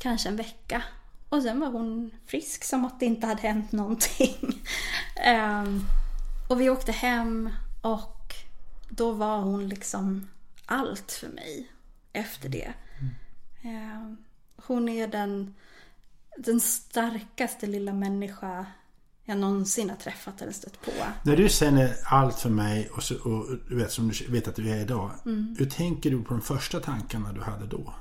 [0.00, 0.82] kanske en vecka.
[1.28, 4.62] Och sen var hon frisk som att det inte hade hänt någonting.
[5.26, 5.86] um,
[6.48, 7.50] och vi åkte hem
[7.82, 8.34] och
[8.88, 10.28] då var hon liksom
[10.66, 11.70] allt för mig
[12.12, 12.72] efter det.
[13.62, 13.96] Mm.
[13.96, 14.16] Um,
[14.56, 15.54] hon är den
[16.44, 18.66] den starkaste lilla människa
[19.24, 20.90] jag någonsin har träffat eller stött på.
[21.24, 24.56] När du säger allt för mig och, så, och du vet som du vet att
[24.56, 25.10] du är idag.
[25.26, 25.56] Mm.
[25.58, 27.94] Hur tänker du på de första tankarna du hade då?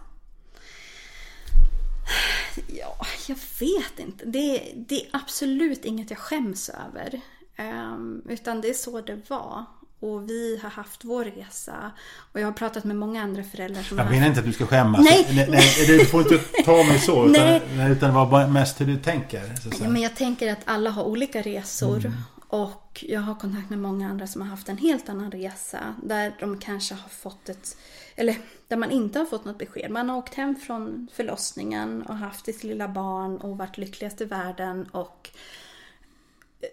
[2.68, 4.26] Ja, jag vet inte.
[4.26, 7.22] Det, det är absolut inget jag skäms över.
[7.58, 9.66] Um, utan det är så det var.
[10.02, 11.92] Och vi har haft vår resa.
[12.34, 14.28] Och jag har pratat med många andra föräldrar som Jag menar haft...
[14.28, 15.02] inte att du ska skämmas.
[15.04, 15.88] Nej, nej, nej.
[15.88, 17.26] Du får inte ta mig så.
[17.26, 17.62] Nej.
[17.74, 19.44] Utan, utan det var bara mest hur du tänker.
[19.82, 21.98] Ja, men jag tänker att alla har olika resor.
[21.98, 22.14] Mm.
[22.48, 25.96] Och jag har kontakt med många andra som har haft en helt annan resa.
[26.04, 27.78] Där de kanske har fått ett...
[28.16, 28.38] Eller
[28.68, 29.92] där man inte har fått något besked.
[29.92, 34.26] Man har åkt hem från förlossningen och haft sitt lilla barn och varit lyckligast i
[34.26, 34.86] världen.
[34.92, 35.30] Och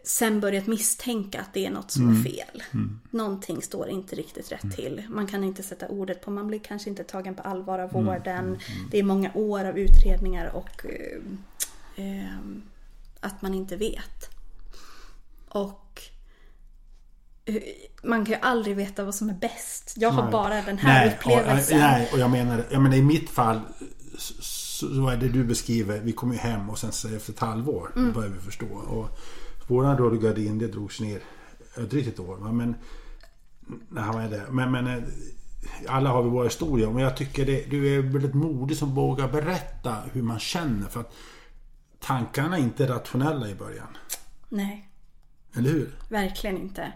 [0.05, 2.20] sen börjat misstänka att det är något som mm.
[2.20, 2.62] är fel.
[2.72, 3.01] Mm.
[3.11, 4.77] Någonting står inte riktigt rätt mm.
[4.77, 5.03] till.
[5.09, 8.07] Man kan inte sätta ordet på, man blir kanske inte tagen på allvar av mm.
[8.07, 8.38] vården.
[8.38, 8.48] Mm.
[8.48, 8.88] Mm.
[8.90, 12.38] Det är många år av utredningar och eh, eh,
[13.20, 14.31] att man inte vet.
[15.48, 16.03] Och
[17.44, 17.62] eh,
[18.03, 19.94] man kan ju aldrig veta vad som är bäst.
[19.96, 20.33] Jag har nej.
[20.33, 21.77] bara den här nej, upplevelsen.
[21.77, 23.61] Och, nej, och jag menar, jag menar i mitt fall
[24.18, 26.01] så är det du beskriver.
[26.01, 28.12] Vi kommer ju hem och sen så efter ett halvår mm.
[28.12, 28.66] börjar vi förstå.
[28.66, 29.18] Och
[29.68, 31.20] Våran rullgardin det drogs ner
[31.76, 32.37] drygt ett år.
[32.37, 32.74] Men,
[33.88, 34.46] när han var där.
[34.50, 35.02] Men, men eh,
[35.87, 36.90] alla har vi våra historier.
[36.90, 40.88] Men jag tycker det, du är väldigt modig som vågar berätta hur man känner.
[40.88, 41.14] För att
[42.00, 43.96] tankarna är inte rationella i början.
[44.48, 44.88] Nej.
[45.57, 45.98] Eller hur?
[46.09, 46.92] Verkligen inte.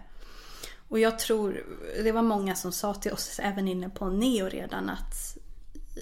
[0.88, 1.64] Och jag tror,
[2.04, 5.38] det var många som sa till oss även inne på Neo redan att,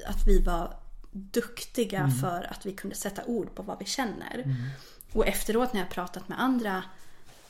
[0.07, 0.77] att vi var
[1.13, 2.11] duktiga mm.
[2.11, 4.35] för att vi kunde sätta ord på vad vi känner.
[4.35, 4.57] Mm.
[5.13, 6.83] Och efteråt när jag pratat med andra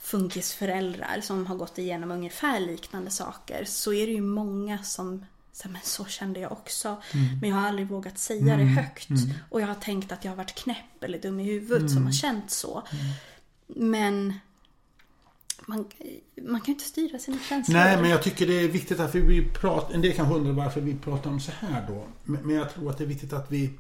[0.01, 5.73] funkisföräldrar som har gått igenom ungefär liknande saker så är det ju många som säger
[5.73, 6.88] men så kände jag också.
[6.88, 7.38] Mm.
[7.40, 8.77] Men jag har aldrig vågat säga det mm.
[8.77, 9.11] högt.
[9.11, 9.31] Mm.
[9.51, 12.03] Och jag har tänkt att jag har varit knäpp eller dum i huvudet som har
[12.03, 12.12] mm.
[12.12, 12.83] känt så.
[12.92, 13.12] Mm.
[13.90, 14.35] Men
[15.66, 15.85] man,
[16.42, 17.77] man kan ju inte styra sina känslor.
[17.77, 19.94] Nej, men jag tycker det är viktigt att vi pratar...
[19.94, 22.07] En del kan undra varför vi pratar om så här då.
[22.25, 23.70] Men jag tror att det är viktigt att vi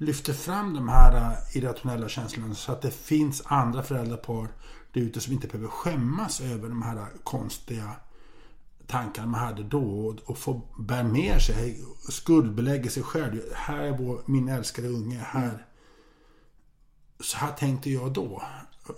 [0.00, 4.48] lyfter fram de här äh, irrationella känslorna så att det finns andra föräldrapar
[4.92, 7.90] där ute som inte behöver skämmas över de här äh, konstiga
[8.86, 13.40] tankarna man hade då och få bära med sig, skuldbelägger sig själv.
[13.54, 15.66] Här är vår, min älskade unge, här.
[17.20, 18.42] Så här tänkte jag då.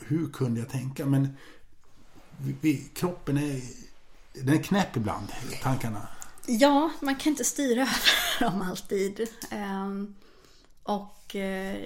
[0.01, 1.07] Hur kunde jag tänka?
[1.07, 1.37] Men
[2.61, 3.63] vi, kroppen är,
[4.33, 5.27] den är knäpp ibland,
[5.63, 6.09] tankarna.
[6.47, 7.81] Ja, man kan inte styra
[8.41, 9.29] över dem alltid.
[9.53, 10.15] Um
[10.83, 11.77] och eh,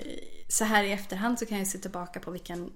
[0.49, 2.73] så här i efterhand så kan jag se tillbaka på vilken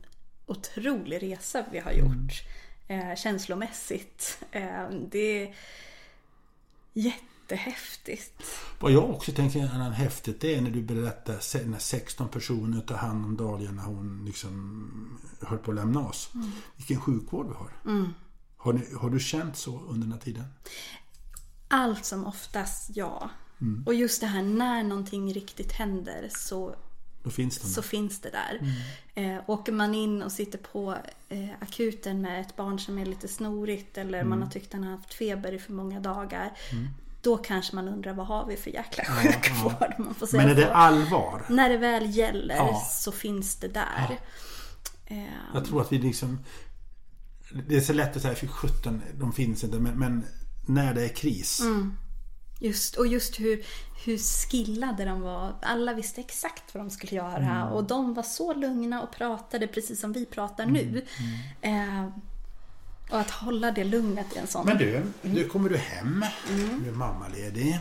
[0.47, 2.45] otrolig resa vi har gjort.
[2.89, 4.39] Eh, känslomässigt.
[4.53, 5.55] Ehm, det är
[6.93, 8.43] jättehäftigt.
[8.81, 12.97] Vad jag också tänker är häftigt det är när du berättar när 16 personer tar
[12.97, 16.31] hand om Dahlia när hon liksom höll på att lämna oss.
[16.35, 16.51] Mm.
[16.77, 17.73] Vilken sjukvård vi har.
[17.85, 18.15] Mm.
[18.57, 20.45] Har, ni, har, du känt så under den här tiden?
[21.69, 23.31] Allt som oftast ja.
[23.61, 23.83] Mm.
[23.87, 26.75] Och just det här när någonting riktigt händer så
[27.31, 28.61] finns det, så finns det där.
[28.61, 29.37] Mm.
[29.37, 30.97] Eh, åker man in och sitter på
[31.29, 34.29] eh, akuten med ett barn som är lite snorigt eller mm.
[34.31, 36.53] man har tyckt att han har haft feber i för många dagar.
[36.73, 36.89] Mm.
[37.23, 39.75] Då kanske man undrar vad har vi för jäkla sjukvård?
[39.81, 40.05] Ja, ja.
[40.05, 40.73] Man får säga Men är det så.
[40.73, 41.47] allvar?
[41.49, 42.89] När det väl gäller ja.
[42.91, 44.19] så finns det där.
[45.07, 46.39] Eh, Jag tror att vi liksom
[47.67, 50.25] Det är så lätt att säga för 17 de finns inte men, men
[50.67, 51.61] när det är kris.
[51.61, 51.97] Mm.
[52.61, 53.65] Just, och just hur,
[54.05, 55.55] hur skillade de var.
[55.63, 57.61] Alla visste exakt vad de skulle göra.
[57.61, 57.69] Mm.
[57.69, 60.81] Och de var så lugna och pratade precis som vi pratar nu.
[60.81, 61.05] Mm.
[61.63, 62.07] mm.
[62.07, 62.13] Eh,
[63.11, 64.67] och att hålla det lugnet i en sån...
[64.67, 66.25] Men du, nu kommer du hem.
[66.51, 66.83] Mm.
[66.83, 67.79] Du är mammaledig.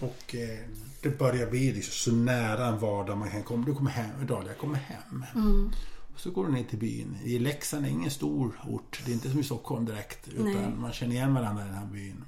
[0.00, 0.58] Och eh,
[1.02, 3.66] det börjar bli liksom så nära en vardag man kan komma.
[3.66, 5.24] Du kommer hem, Dahlia kommer hem.
[5.34, 5.72] Mm.
[6.14, 7.16] Och så går du ner till byn.
[7.24, 9.02] I Leksand är ingen stor ort.
[9.04, 10.28] Det är inte som i Stockholm direkt.
[10.28, 10.70] Utan Nej.
[10.76, 12.24] man känner igen varandra i den här byn.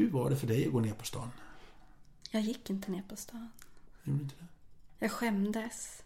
[0.00, 1.30] Hur var det för dig att gå ner på stan?
[2.30, 3.50] Jag gick inte ner på stan.
[4.04, 4.46] Gjorde inte det?
[4.98, 6.02] Jag skämdes.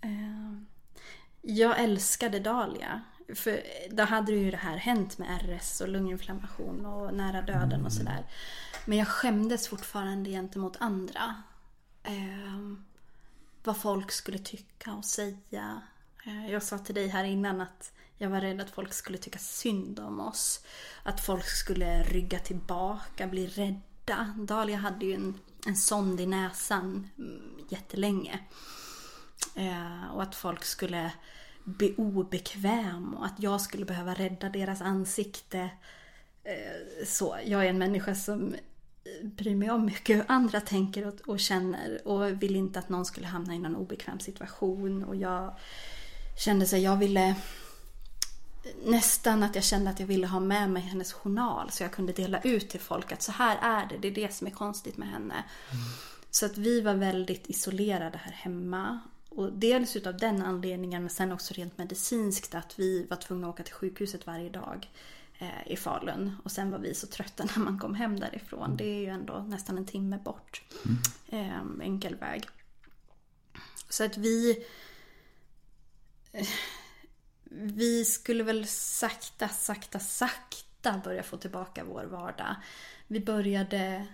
[0.00, 0.66] Ehm,
[1.42, 3.02] jag älskade Dahlia.
[3.34, 7.86] För då hade ju det här hänt med RS och lunginflammation och nära döden mm.
[7.86, 8.26] och sådär.
[8.84, 11.42] Men jag skämdes fortfarande gentemot andra.
[12.02, 12.76] Eh,
[13.64, 15.82] vad folk skulle tycka och säga.
[16.26, 19.38] Eh, jag sa till dig här innan att jag var rädd att folk skulle tycka
[19.38, 20.64] synd om oss.
[21.02, 24.34] Att folk skulle rygga tillbaka, bli rädda.
[24.36, 28.40] Dahlia hade ju en, en sond i näsan mm, jättelänge.
[29.54, 31.12] Eh, och att folk skulle
[31.64, 35.70] bli obekväm och att jag skulle behöva rädda deras ansikte.
[36.44, 41.06] Eh, så, jag är en människa som eh, bryr mig om mycket hur andra tänker
[41.06, 45.16] och, och, känner och vill inte att någon skulle hamna i någon obekväm situation och
[45.16, 45.56] jag
[46.44, 47.36] kände så jag ville
[48.84, 52.12] nästan att jag kände att jag ville ha med mig hennes journal så jag kunde
[52.12, 54.96] dela ut till folk att så här är det, det är det som är konstigt
[54.96, 55.34] med henne.
[55.34, 55.84] Mm.
[56.30, 61.32] Så att vi var väldigt isolerade här hemma och dels utav den anledningen men sen
[61.32, 64.90] också rent medicinskt att vi var tvungna att åka till sjukhuset varje dag
[65.38, 66.36] eh, i Falun.
[66.44, 68.64] Och sen var vi så trötta när man kom hem därifrån.
[68.64, 68.76] Mm.
[68.76, 70.62] Det är ju ändå nästan en timme bort.
[70.84, 71.78] Mm.
[71.80, 72.48] Eh, enkel väg.
[73.88, 74.64] Så att vi...
[77.62, 82.56] Vi skulle väl sakta, sakta, sakta börja få tillbaka vår vardag.
[83.06, 84.06] Vi började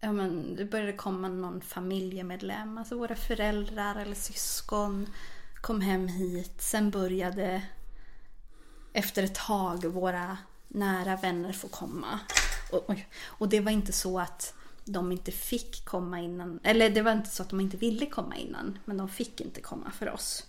[0.00, 5.06] ja, men, det började komma någon familjemedlem, alltså våra föräldrar eller syskon
[5.60, 6.62] kom hem hit.
[6.62, 7.62] Sen började
[8.92, 12.20] efter ett tag våra nära vänner få komma.
[12.72, 12.94] Och,
[13.24, 17.30] och det var inte så att de inte fick komma innan, eller det var inte
[17.30, 20.46] så att de inte ville komma innan, men de fick inte komma för oss.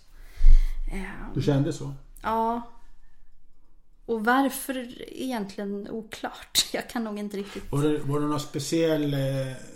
[1.34, 1.94] Du kände så?
[2.26, 2.62] Ja,
[4.06, 6.66] och varför egentligen oklart.
[6.72, 7.72] Jag kan nog inte riktigt...
[7.72, 9.20] Var det, var det någon speciell eh,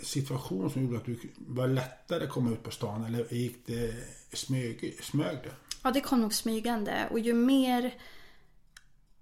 [0.03, 3.05] situation som gjorde att du var lättare att komma ut på stan?
[3.05, 3.93] Eller gick det
[4.33, 5.51] smög, smög det?
[5.83, 7.07] Ja, det kom nog smygande.
[7.11, 7.93] Och ju mer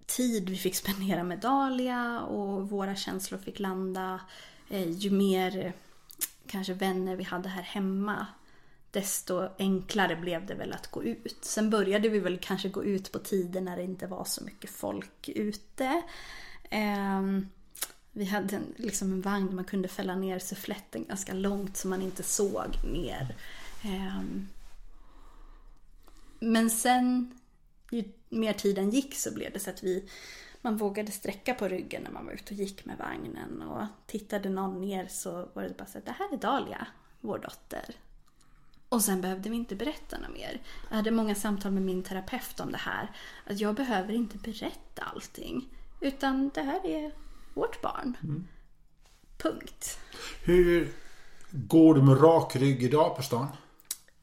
[0.06, 4.22] tid vi fick spendera med Dahlia och våra känslor fick landa,
[4.70, 5.74] eh, ju mer
[6.48, 8.28] kanske vänner vi hade här hemma
[8.92, 11.38] desto enklare blev det väl att gå ut.
[11.42, 14.70] Sen började vi väl kanske gå ut på tider när det inte var så mycket
[14.70, 16.02] folk ute.
[16.70, 17.50] Ehm,
[18.12, 21.88] vi hade en, liksom en vagn där man kunde fälla ner suffletten ganska långt så
[21.88, 23.36] man inte såg ner.
[23.84, 24.48] Ehm,
[26.40, 27.40] men sen,
[27.92, 30.10] ju mer tiden gick så blev det så att vi
[30.62, 33.62] man vågade sträcka på ryggen när man var ute och gick med vagnen.
[33.62, 36.88] Och tittade någon ner så var det bara så att det här är Dalia,
[37.22, 37.96] vår dotter.
[38.90, 40.62] Och sen behövde vi inte berätta något mer.
[40.90, 43.12] Jag hade många samtal med min terapeut om det här.
[43.46, 45.68] Att jag behöver inte berätta allting.
[46.00, 47.12] Utan det här är
[47.54, 48.18] vårt barn.
[48.24, 48.48] Mm.
[49.38, 50.00] Punkt.
[50.44, 50.92] Hur
[51.52, 53.48] går du med rak rygg idag på stan?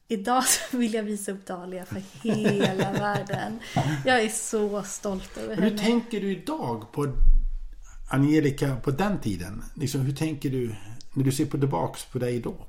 [0.07, 3.59] Idag vill jag visa upp Dahlia för hela världen.
[4.05, 5.69] Jag är så stolt över henne.
[5.69, 7.13] Hur tänker du idag på
[8.11, 9.63] Angelica på den tiden?
[9.75, 10.75] Liksom, hur tänker du
[11.13, 12.66] när du ser på tillbaks på dig då?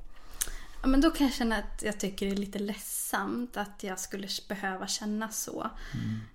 [0.83, 3.99] Ja, men då kan jag känna att jag tycker det är lite ledsamt att jag
[4.01, 5.71] skulle behöva känna så.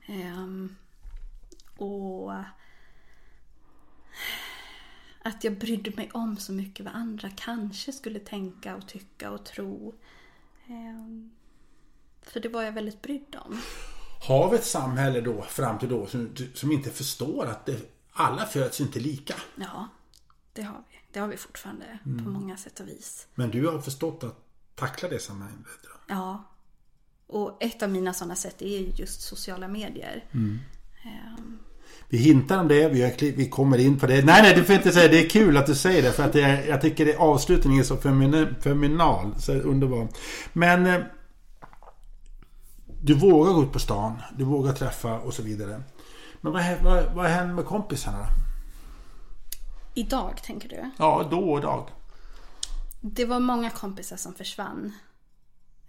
[0.07, 0.37] Mm.
[0.37, 0.75] Um,
[1.77, 2.33] och
[5.25, 9.45] Att jag brydde mig om så mycket vad andra kanske skulle tänka och tycka och
[9.45, 9.93] tro.
[10.67, 11.31] Ehm,
[12.21, 13.61] För det var jag väldigt brydd om.
[14.27, 17.77] Har vi ett samhälle då, fram till då, som, som inte förstår att det,
[18.11, 19.35] alla föds inte lika?
[19.55, 19.87] Ja,
[20.53, 20.92] det har vi.
[21.13, 23.27] Det har vi fortfarande på många sätt och vis.
[23.35, 24.35] Men du har förstått att
[24.75, 25.57] tackla det samhället?
[25.83, 25.89] då?
[26.07, 26.43] Ja.
[27.27, 30.23] Och ett av mina sådana sätt är ju just sociala medier.
[30.33, 30.59] Ehm,
[32.09, 34.25] Vi hintar om det, vi, vi kommer in på det.
[34.25, 35.25] Nej, nej, du får inte säga det.
[35.25, 36.11] är kul att du säger det.
[36.11, 39.35] För att det jag tycker det, avslutningen är så femin, feminal.
[39.39, 40.07] Så underbar.
[40.53, 40.85] Men...
[40.85, 41.01] eh,
[43.01, 44.13] Du vågar gå ut på stan.
[44.37, 45.83] Du vågar träffa och så vidare.
[46.41, 48.25] Men vad, vad, vad händer med kompisarna?
[49.93, 50.89] Idag, tänker du?
[50.97, 51.89] Ja, då och dag.
[53.01, 54.93] Det var många kompisar som försvann.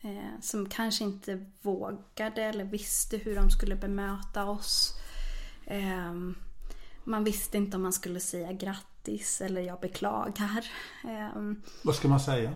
[0.00, 4.94] Eh, som kanske inte vågade eller visste hur de skulle bemöta oss.
[5.66, 6.12] Eh,
[7.04, 10.64] man visste inte om man skulle säga grattis eller jag beklagar.
[11.04, 11.40] Eh,
[11.82, 12.52] Vad ska man säga?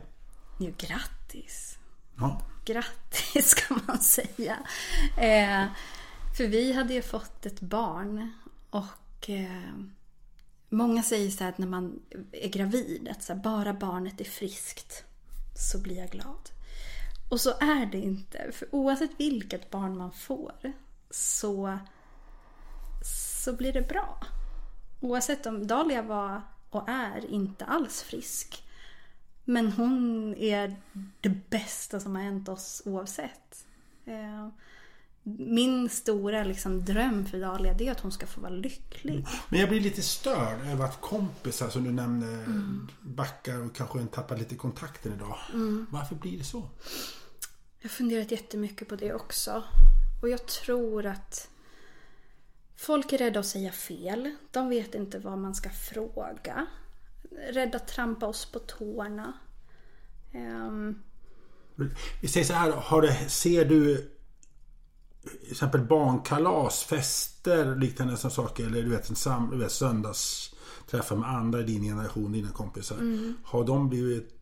[0.58, 1.78] jo, grattis.
[2.18, 2.40] Ja.
[2.64, 4.56] Grattis kan man säga.
[5.16, 5.66] Eh,
[6.36, 8.32] för vi hade ju fått ett barn
[8.70, 9.72] och eh,
[10.68, 12.00] många säger så här att när man
[12.32, 15.04] är gravid att så här, bara barnet är friskt
[15.56, 16.50] så blir jag glad.
[17.28, 18.52] Och så är det inte.
[18.52, 20.72] För oavsett vilket barn man får
[21.10, 21.78] så,
[23.42, 24.20] så blir det bra.
[25.00, 28.64] Oavsett om Dahlia var och är inte alls frisk.
[29.44, 30.76] Men hon är
[31.20, 33.66] det bästa som har hänt oss oavsett.
[34.04, 34.48] Eh,
[35.38, 39.26] min stora liksom dröm för Dahlia det är att hon ska få vara lycklig.
[39.48, 42.44] Men jag blir lite störd över att kompisar som du nämnde
[43.00, 45.38] backar och kanske tappar lite kontakten idag.
[45.90, 46.68] Varför blir det så?
[47.78, 49.62] Jag har funderat jättemycket på det också.
[50.22, 51.48] Och jag tror att
[52.76, 54.34] folk är rädda att säga fel.
[54.50, 56.66] De vet inte vad man ska fråga.
[57.50, 59.32] Rädda att trampa oss på tårna.
[60.32, 61.02] Ehm,
[62.20, 64.10] Vi säger så här, har det, ser du
[65.22, 71.16] till exempel barnkalas, fester liknande sådana saker eller du vet en sam, du vet, söndagsträffar
[71.16, 72.96] med andra i din generation, dina kompisar.
[73.44, 74.40] Har de blivit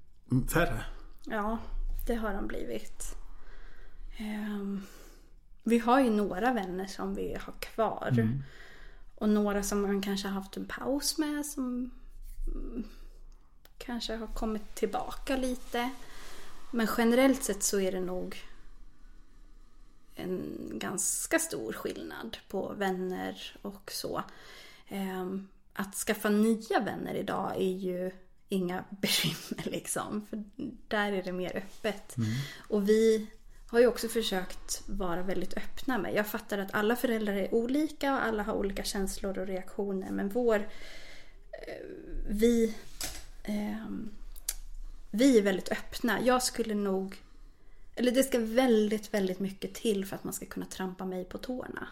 [0.53, 0.85] färre?
[1.25, 1.59] Ja,
[2.07, 3.17] det har de blivit.
[4.17, 4.83] Ehm,
[5.63, 8.13] vi har ju några vänner som vi har kvar.
[9.15, 11.91] Och några som man kanske har haft en paus med som
[12.47, 12.85] mm,
[13.79, 15.91] kanske har kommit tillbaka lite.
[16.71, 18.37] Men generellt sett så är det nog
[20.17, 24.23] en ganska stor skillnad på vänner och så.
[24.89, 28.11] Ehm, Att skaffa nya vänner idag är ju
[28.49, 30.27] inga bekymmer liksom.
[30.31, 30.45] För
[30.89, 32.17] där är det mer öppet.
[32.69, 33.27] Och vi
[33.69, 36.15] har ju också försökt vara väldigt öppna med.
[36.15, 40.11] Jag fattar att alla föräldrar är olika och alla har olika känslor och reaktioner.
[40.11, 40.57] Men vår...
[40.57, 41.87] eh,
[42.29, 42.75] Vi...
[43.45, 44.11] ehm,
[45.11, 46.21] vi är väldigt öppna.
[46.23, 47.17] Jag skulle nog...
[47.97, 51.39] Eller det ska väldigt, väldigt mycket till för att man ska kunna trampa mig på
[51.39, 51.89] tårna.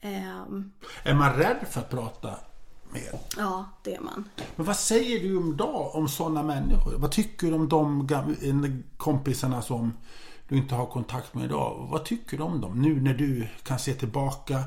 [0.00, 2.34] Ehm, Är man rädd för att prata
[2.92, 3.12] mer?
[3.36, 4.24] ja, det är man.
[4.56, 6.94] Men vad säger du om dag om sådana människor?
[6.98, 9.92] Vad tycker du om de kompisarna som
[10.48, 11.88] du inte har kontakt med idag?
[11.90, 14.62] Vad tycker du om dem nu när du kan se tillbaka?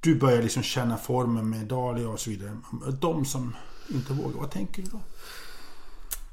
[0.00, 2.56] Du börjar liksom känna formen med Dahlia och så vidare.
[3.00, 3.56] De som
[3.88, 5.00] inte vågar, vad tänker du då?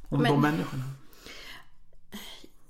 [0.10, 0.84] Om Men- de människorna?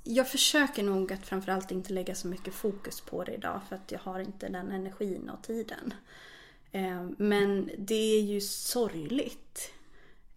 [0.07, 3.91] Jag försöker nog att framförallt inte lägga så mycket fokus på det idag för att
[3.91, 5.93] jag har inte den energin och tiden.
[6.71, 9.73] Eh, men det är ju sorgligt.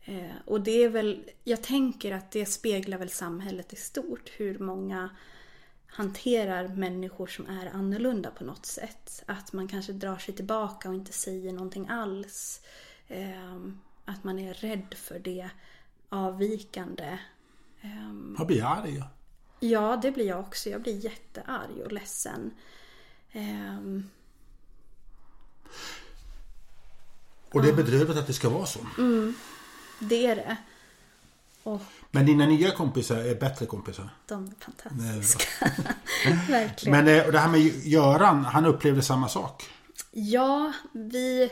[0.05, 4.31] Eh, och det är väl, jag tänker att det speglar väl samhället i stort.
[4.37, 5.11] Hur många
[5.87, 9.23] hanterar människor som är annorlunda på något sätt.
[9.27, 12.61] Att man kanske drar sig tillbaka och inte säger någonting alls.
[13.09, 13.57] Eh,
[14.05, 15.51] att man är rädd för det
[16.09, 17.19] avvikande.
[18.37, 19.03] Man blir arg.
[19.61, 20.71] Ja, det blir jag också.
[20.71, 22.51] Jag blir jättearg och ledsen.
[23.33, 24.11] Ehm,
[27.51, 28.79] Och det är bedrövligt att det ska vara så.
[29.99, 30.57] det är det.
[31.63, 34.11] Och Men dina nya kompisar är bättre kompisar.
[34.27, 34.55] de är Det
[35.09, 35.71] är fantastiska.
[36.49, 37.05] Verkligen.
[37.05, 39.71] Men eh, och det här med Göran, han upplevde samma sak.
[40.11, 41.51] Ja, vi,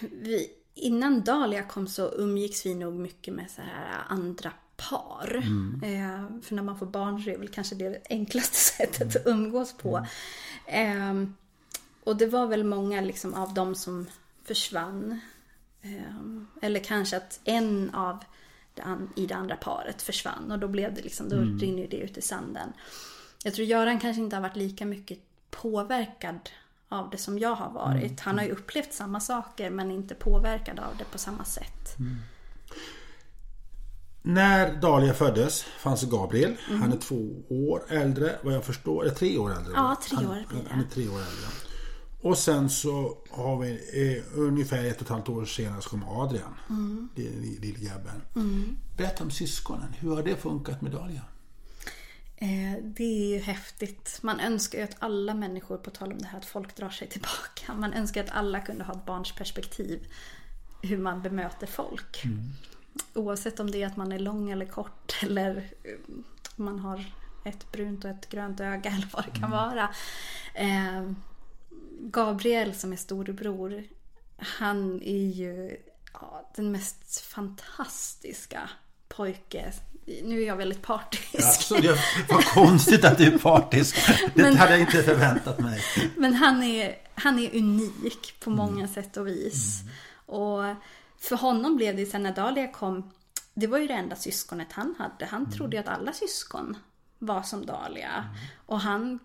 [0.00, 0.50] vi...
[0.74, 5.36] Innan Dahlia kom så umgicks vi nog mycket med så här andra par.
[5.82, 9.26] Eh, för när man får barn så är det väl kanske det enklaste sättet att
[9.26, 10.06] umgås på.
[10.66, 11.14] Eh,
[12.04, 14.06] och det var väl många liksom av dem som
[14.44, 15.20] försvann.
[15.82, 18.24] Eh, eller kanske att en av
[18.74, 21.96] det an- i det andra paret försvann och då blev det liksom, då rinner det
[21.96, 22.72] ut i sanden.
[23.44, 25.18] Jag tror Göran kanske inte har varit lika mycket
[25.50, 26.50] påverkad
[26.88, 28.20] av det som jag har varit.
[28.20, 31.96] Han har ju upplevt samma saker men inte påverkad av det på samma sätt.
[34.26, 36.56] När Dahlia föddes fanns Gabriel.
[36.68, 39.02] Han är två år äldre vad jag förstår.
[39.04, 39.72] Eller tre år äldre.
[39.74, 40.70] Ja, tre han, år blir det.
[40.70, 41.46] Han är tre år äldre.
[42.20, 46.04] Och sen så har vi eh, ungefär ett och ett halvt år senare så kom
[46.08, 46.54] Adrian.
[46.68, 47.08] Mm.
[47.60, 48.22] Lillgrabben.
[48.36, 48.76] Mm.
[48.96, 49.94] Berätta om syskonen.
[49.98, 51.22] Hur har det funkat med Dahlia?
[52.36, 54.18] Eh, det är ju häftigt.
[54.22, 57.08] Man önskar ju att alla människor, på tal om det här att folk drar sig
[57.08, 57.74] tillbaka.
[57.74, 60.06] Man önskar att alla kunde ha ett barns perspektiv.
[60.82, 62.24] Hur man bemöter folk.
[62.24, 62.52] Mm.
[63.14, 66.14] Oavsett om det är att man är lång eller kort eller eh,
[66.56, 67.04] man har
[67.44, 69.50] ett brunt och ett grönt öga eller vad det kan mm.
[69.50, 69.88] vara.
[70.54, 71.10] Eh,
[72.00, 73.84] Gabriel som är storebror,
[74.36, 75.76] han är ju
[76.12, 78.70] ja, den mest fantastiska
[79.08, 79.72] pojke.
[80.24, 81.44] Nu är jag väldigt partisk.
[81.44, 83.96] Alltså, det var konstigt att du är partisk.
[84.34, 85.80] Det men, hade jag inte förväntat mig.
[86.16, 88.94] Men han är, han är unik på många mm.
[88.94, 89.80] sätt och vis.
[89.82, 89.92] Mm.
[90.40, 90.74] Och
[91.28, 93.10] för honom blev det sen när Dahlia kom,
[93.54, 95.26] det var ju det enda syskonet han hade.
[95.26, 95.52] Han mm.
[95.52, 96.76] trodde ju att alla syskon
[97.18, 98.12] var som Dahlia.
[98.12, 98.30] Mm.
[98.66, 99.18] Och han,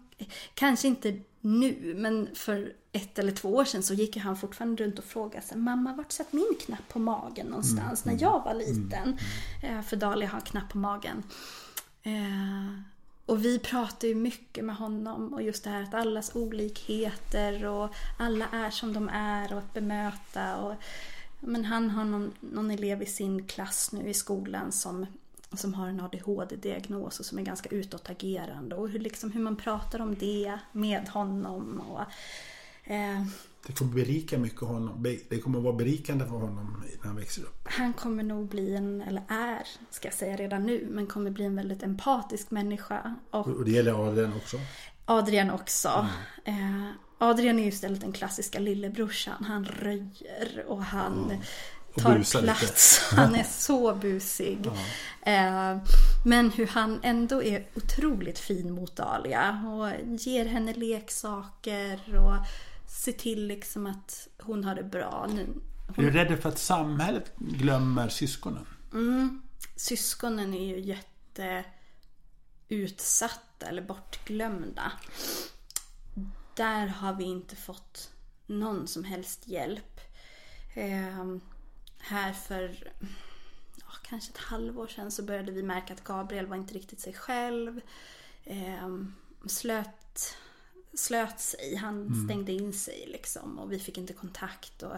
[0.53, 4.99] kanske inte nu, men för ett eller två år sedan så gick han fortfarande runt
[4.99, 8.15] och frågade sig, mamma vart satt min knapp på magen någonstans mm.
[8.15, 9.17] när jag var liten?
[9.63, 9.83] Mm.
[9.83, 11.23] För Dahlia har knapp på magen.
[12.03, 12.81] Eh,
[13.25, 17.89] och vi pratar ju mycket med honom och just det här att allas olikheter och
[18.19, 20.57] alla är som de är och att bemöta.
[20.57, 20.75] Och,
[21.41, 25.05] men han har någon, någon elev i sin klass nu i skolan som
[25.53, 30.01] som har en ADHD-diagnos och som är ganska utåtagerande och hur, liksom, hur man pratar
[30.01, 31.83] om det med honom.
[31.89, 32.01] Och,
[32.91, 33.25] eh,
[33.67, 35.03] det kommer berika mycket honom.
[35.29, 37.67] Det kommer vara berikande för honom när han växer upp.
[37.69, 41.45] Han kommer nog bli en, eller är, ska jag säga redan nu, men kommer bli
[41.45, 43.15] en väldigt empatisk människa.
[43.31, 44.57] Och, och det gäller Adrian också?
[45.05, 46.07] Adrian också.
[46.45, 46.83] Mm.
[46.83, 46.91] Eh,
[47.21, 49.43] Adrian är ju istället den klassiska lillebrorsan.
[49.43, 51.41] Han röjer och han mm
[51.95, 53.01] tar plats.
[53.11, 53.15] Lite.
[53.21, 54.59] Han är så busig.
[55.23, 55.31] Ja.
[55.31, 55.77] Eh,
[56.25, 62.35] men hur han ändå är otroligt fin mot Dahlia och ger henne leksaker och
[62.87, 65.27] ser till liksom att hon har det bra.
[65.29, 65.61] Hon...
[65.97, 68.65] Är du rädd för att samhället glömmer syskonen?
[68.93, 69.41] Mm.
[69.75, 71.63] Syskonen är ju jätte
[72.69, 74.91] utsatta eller bortglömda.
[76.55, 78.11] Där har vi inte fått
[78.45, 79.99] någon som helst hjälp.
[80.73, 81.25] Eh,
[81.97, 82.91] här för
[83.75, 87.13] ja, kanske ett halvår sedan så började vi märka att Gabriel var inte riktigt sig
[87.13, 87.81] själv.
[88.43, 88.97] Eh,
[89.45, 90.37] slöt,
[90.93, 92.25] slöt sig, han mm.
[92.25, 94.83] stängde in sig liksom och vi fick inte kontakt.
[94.83, 94.95] Och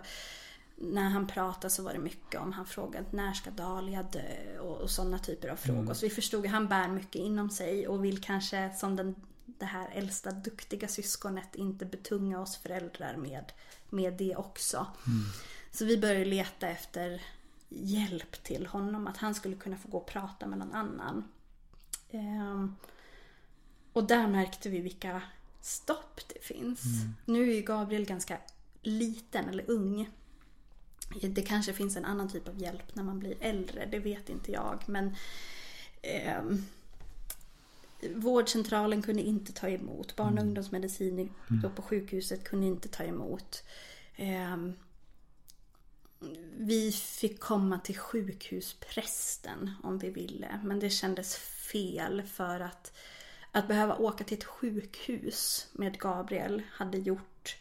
[0.76, 4.78] när han pratade så var det mycket om, han frågade när ska Dahlia dö och,
[4.78, 5.82] och sådana typer av frågor.
[5.82, 5.96] Mm.
[5.96, 9.16] Så vi förstod att han bär mycket inom sig och vill kanske som den,
[9.46, 13.52] det här äldsta duktiga syskonet inte betunga oss föräldrar med,
[13.90, 14.78] med det också.
[15.08, 15.24] Mm.
[15.72, 17.22] Så vi började leta efter
[17.70, 19.08] hjälp till honom.
[19.08, 21.24] Att han skulle kunna få gå och prata med någon annan.
[22.12, 22.76] Ehm,
[23.94, 25.22] och där märkte vi vilka
[25.62, 26.84] stopp det finns.
[26.86, 27.14] Mm.
[27.26, 28.38] Nu är ju Gabriel ganska
[28.82, 30.10] liten eller ung.
[31.22, 34.52] Det kanske finns en annan typ av hjälp när man blir äldre, det vet inte
[34.52, 34.84] jag.
[34.86, 35.16] Men
[36.02, 36.44] eh,
[38.16, 40.16] Vårdcentralen kunde inte ta emot.
[40.16, 40.48] Barn och mm.
[40.48, 41.76] ungdomsmedicin mm.
[41.76, 43.64] på sjukhuset kunde inte ta emot.
[44.16, 44.58] Eh,
[46.58, 50.60] vi fick komma till sjukhusprästen om vi ville.
[50.64, 52.92] Men det kändes fel för att
[53.56, 57.58] att behöva åka till ett sjukhus med Gabriel hade gjort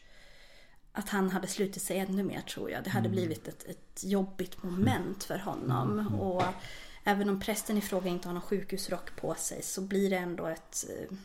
[0.92, 2.84] att han hade slutit sig ännu mer tror jag.
[2.84, 3.16] Det hade mm.
[3.16, 5.98] blivit ett, ett jobbigt moment för honom.
[5.98, 6.14] Mm.
[6.14, 6.44] Och
[7.04, 10.46] även om prästen i fråga inte har någon sjukhusrock på sig så blir det ändå
[10.46, 11.16] ett eh,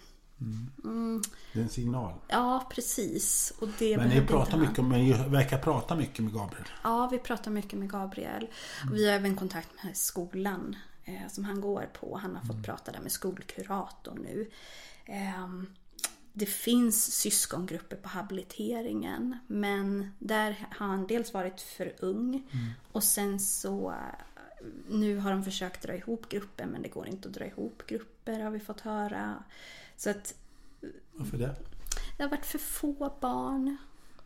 [0.41, 0.71] Mm.
[0.83, 1.21] Mm.
[1.53, 2.13] Det är en signal.
[2.27, 3.53] Ja, precis.
[3.59, 6.67] Och det men ni pratar mycket, men verkar prata mycket med Gabriel.
[6.83, 8.47] Ja, vi pratar mycket med Gabriel.
[8.83, 8.93] Mm.
[8.93, 10.75] Vi har även kontakt med skolan
[11.05, 12.17] eh, som han går på.
[12.17, 12.63] Han har fått mm.
[12.63, 14.49] prata där med skolkuratorn nu.
[15.05, 15.47] Eh,
[16.33, 19.37] det finns syskongrupper på habiliteringen.
[19.47, 22.33] Men där har han dels varit för ung.
[22.51, 22.69] Mm.
[22.91, 23.93] Och sen så
[24.89, 28.39] nu har de försökt dra ihop grupper men det går inte att dra ihop grupper
[28.39, 29.43] har vi fått höra.
[29.97, 30.33] Så att,
[31.13, 31.55] Varför det?
[32.17, 33.77] Det har varit för få barn.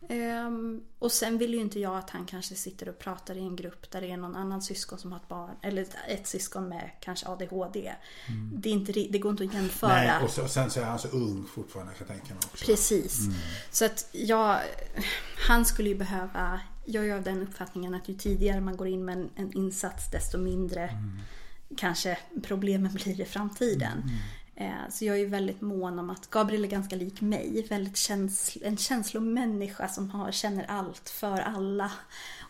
[0.08, 3.56] Um, och sen vill ju inte jag att han kanske sitter och pratar i en
[3.56, 5.54] grupp där det är någon annan syskon som har ett barn.
[5.62, 7.94] Eller ett syskon med kanske ADHD.
[8.28, 8.50] Mm.
[8.54, 9.94] Det, är inte, det går inte att jämföra.
[9.94, 12.42] Nej, och, så, och sen så är han så ung fortfarande kan jag tänka mig
[12.52, 12.66] också.
[12.66, 13.20] Precis.
[13.20, 13.34] Mm.
[13.70, 14.60] Så att jag,
[15.48, 19.04] han skulle ju behöva, jag är av den uppfattningen att ju tidigare man går in
[19.04, 21.18] med en, en insats desto mindre mm.
[21.76, 24.02] kanske problemen blir i framtiden.
[24.54, 27.66] Eh, Så jag är väldigt mån om att Gabriel är ganska lik mig.
[27.70, 31.92] Väldigt känsl- en känslomänniska som har, känner allt för alla.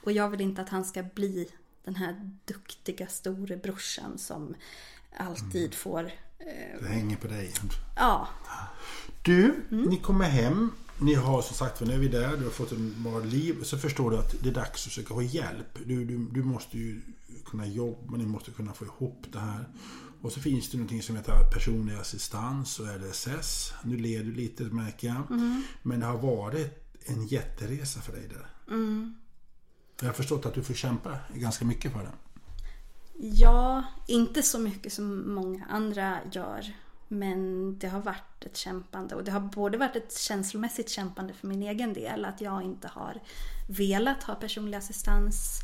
[0.05, 1.49] Och jag vill inte att han ska bli
[1.85, 4.55] den här duktiga storebrorsan som
[5.17, 6.05] alltid får...
[6.39, 7.53] Eh, Det hänger på dig.
[7.97, 8.29] ja,
[9.23, 10.71] Du, ni kommer hem.
[11.03, 13.63] Ni har som sagt, nu är vi där, du har fått en bra liv.
[13.63, 15.79] Så förstår du att det är dags att söka hjälp.
[15.87, 17.03] Du, du, du måste ju
[17.45, 19.69] kunna jobba, ni måste kunna få ihop det här.
[20.23, 23.73] Och så finns det någonting som heter personlig assistans och LSS.
[23.85, 25.41] Nu ler du lite märker jag.
[25.83, 28.47] Men det har varit en jätteresa för dig där.
[30.01, 32.13] Jag har förstått att du får kämpa ganska mycket för det.
[33.19, 36.75] Ja, inte så mycket som många andra gör.
[37.13, 41.47] Men det har varit ett kämpande och det har både varit ett känslomässigt kämpande för
[41.47, 42.25] min egen del.
[42.25, 43.21] Att jag inte har
[43.69, 45.61] velat ha personlig assistans.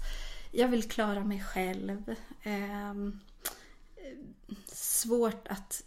[0.53, 2.15] Jag vill klara mig själv.
[2.43, 3.21] Ehm,
[4.73, 5.83] svårt att...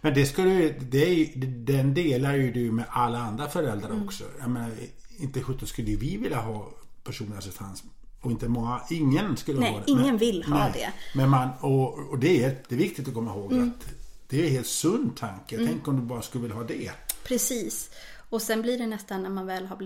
[0.00, 4.24] Men det ska du, det är, den delar ju du med alla andra föräldrar också.
[4.40, 4.70] Jag menar,
[5.18, 6.70] inte sjutton skulle vi vilja ha
[7.04, 7.84] personlig assistans.
[8.20, 9.90] Och inte många, ingen skulle Nej, ha det.
[9.90, 10.82] ingen Men- vill ha det.
[10.84, 10.92] Mm.
[11.14, 14.01] Men man, och, och det är jätteviktigt att komma ihåg att
[14.32, 15.56] det är en helt sund tanke.
[15.56, 16.92] Tänk om du bara skulle vilja ha det.
[17.24, 17.90] Precis.
[18.30, 19.76] Och sen blir det nästan när man väl har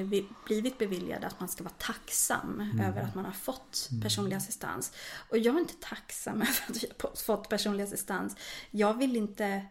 [0.44, 4.92] blivit, beviljad att man ska vara tacksam över att man har fått personlig assistans.
[5.30, 8.36] Och jag är inte tacksam över att vi har fått personlig assistans.
[8.70, 9.66] Jag vill inte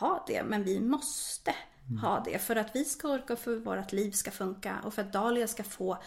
[0.00, 1.54] ha det, men vi måste
[2.02, 5.02] ha det för att vi ska orka för att vårt liv ska funka och för
[5.02, 5.98] att Dahlia ska få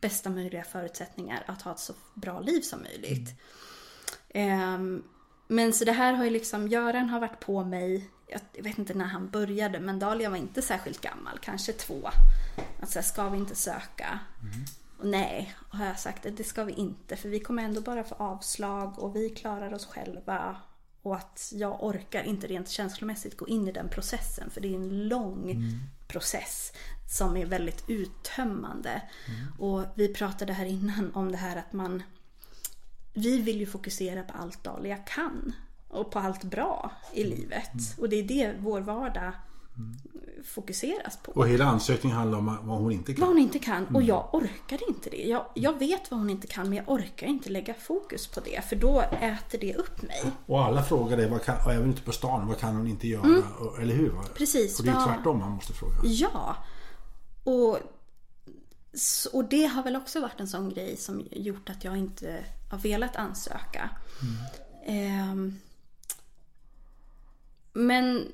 [0.00, 3.40] bästa möjliga förutsättningar att ha ett så bra liv som möjligt.
[4.28, 5.02] Ehm,
[5.48, 8.94] men så det här har ju liksom, Göran har varit på mig, jag vet inte
[8.94, 12.10] när han började, men Dahlia var inte särskilt gammal, kanske två.
[12.80, 14.18] Att så här, ska vi inte söka?
[14.98, 18.14] Och nej, har jag sagt, det ska vi inte, för vi kommer ändå bara få
[18.14, 20.56] avslag och vi klarar oss själva.
[21.02, 24.74] Och att jag orkar inte rent känslomässigt gå in i den processen, för det är
[24.74, 25.64] en lång
[26.08, 26.72] process
[27.08, 29.02] som är väldigt uttömmande.
[29.58, 32.02] Och vi pratade här innan om det här att man
[33.14, 35.52] vi vill ju fokusera på allt Dahlia kan
[35.88, 37.70] och på allt bra i livet.
[37.98, 39.32] Och det är det vår vardag
[40.44, 41.32] fokuseras på.
[41.32, 43.28] Och hela ansökningen handlar om vad hon inte Vad kan.
[43.28, 45.22] hon inte kan och jag orkar inte det.
[45.28, 48.64] Jag, jag vet vad hon inte kan men jag orkar inte lägga fokus på det
[48.68, 50.22] för då äter det upp mig.
[50.46, 53.08] Och alla frågar dig, vad kan, och även ute på stan, vad kan hon inte
[53.08, 53.42] göra?
[53.60, 54.10] Och, eller hur?
[54.12, 54.24] Mm.
[54.34, 55.94] Precis, Och det är vad- tvärtom man måste fråga.
[56.04, 56.56] Ja.
[57.44, 57.78] Och,
[59.32, 62.78] och det har väl också varit en sån grej som gjort att jag inte har
[62.78, 63.90] velat ansöka.
[64.84, 65.60] Ehm,
[67.72, 68.32] men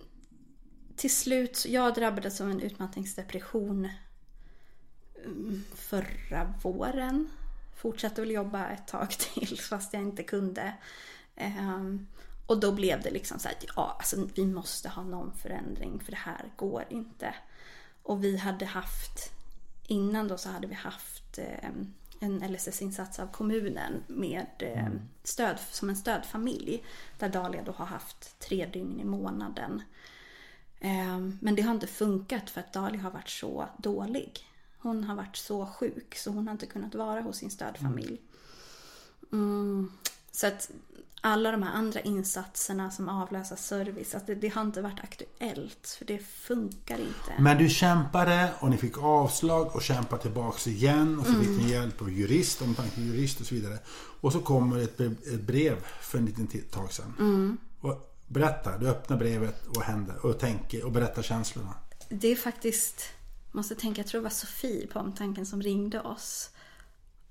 [0.97, 3.89] till slut, jag drabbades av en utmattningsdepression
[5.25, 7.31] mm, förra våren.
[7.77, 10.75] Fortsatte väl jobba ett tag till fast jag inte kunde.
[11.37, 12.07] Ehm,
[12.47, 16.11] och då blev det liksom så här, ja alltså vi måste ha någon förändring för
[16.11, 17.35] det här går inte.
[18.03, 19.33] Och vi hade haft,
[19.87, 21.71] innan då så hade vi haft eh,
[22.25, 24.89] en LSS-insats av kommunen med eh,
[25.23, 26.85] stöd, som en stödfamilj.
[27.19, 29.83] Där Dahlia då har haft tre dygn i månaden.
[30.81, 34.47] Eh, Men det har inte funkat för att Dahlia har varit så dålig.
[34.79, 38.21] Hon har varit så sjuk så hon har inte kunnat vara hos sin stödfamilj.
[39.33, 39.93] Mm.
[40.35, 40.71] Så att
[41.21, 45.97] alla de här andra insatserna som avlösa service, att det, det har inte varit aktuellt.
[45.99, 47.33] För det funkar inte.
[47.43, 51.57] Men du kämpade och ni fick avslag och kämpade tillbaks igen och så fick Mm.
[51.57, 53.79] ni hjälp av jurist, omtanke om jurist och så vidare.
[54.21, 57.15] Och så kommer ett, ett brev för en liten tag sedan.
[57.19, 57.59] Mm.
[57.81, 61.75] Och berätta, du öppnar brevet och händer och tänker och berättar känslorna.
[62.09, 63.03] Det är faktiskt,
[63.53, 66.51] måste tänka, jag tror det var Sofie på omtanken som ringde oss.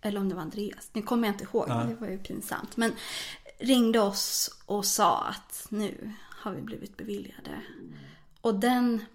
[0.05, 2.77] Eller om det var Andreas, nu kommer jag inte ihåg, det var ju pinsamt.
[2.77, 2.93] Men
[3.59, 7.61] ringde oss och sa att nu har vi blivit beviljade.
[8.41, 9.05] Och den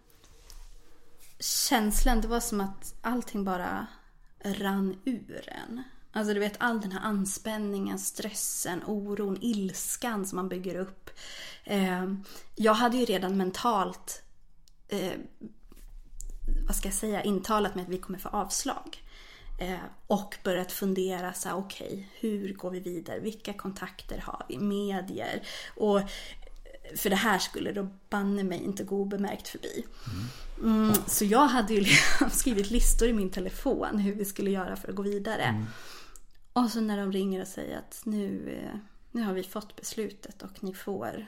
[1.41, 3.87] känslan, det var som att allting bara
[4.45, 5.83] rann ur en.
[6.13, 11.11] Alltså du vet all den här anspänningen, stressen, oron, ilskan som man bygger upp.
[11.65, 12.13] Eh,
[12.57, 14.23] jag hade ju redan mentalt
[14.89, 15.13] eh,
[16.67, 19.03] vad ska jag säga, intalat med att vi kommer få avslag.
[19.59, 23.19] Eh, och börjat fundera så här, okej, hur går vi vidare?
[23.19, 24.59] Vilka kontakter har vi?
[24.59, 25.43] Medier?
[25.77, 26.01] Och
[26.97, 29.85] för det här skulle då banne mig inte gå obemärkt förbi.
[30.63, 31.85] Mm, så jag hade ju
[32.33, 35.67] skrivit listor i min telefon hur vi skulle göra för att gå vidare.
[36.53, 38.79] Och så när de ringer och säger att nu, eh,
[39.13, 41.27] nu har vi fått beslutet och ni får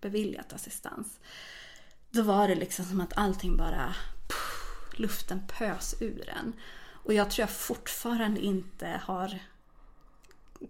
[0.00, 1.20] beviljat assistans.
[2.10, 3.94] Då var det liksom som att allting bara,
[4.28, 6.52] pff, luften pös ur en.
[7.04, 9.38] Och jag tror jag fortfarande inte har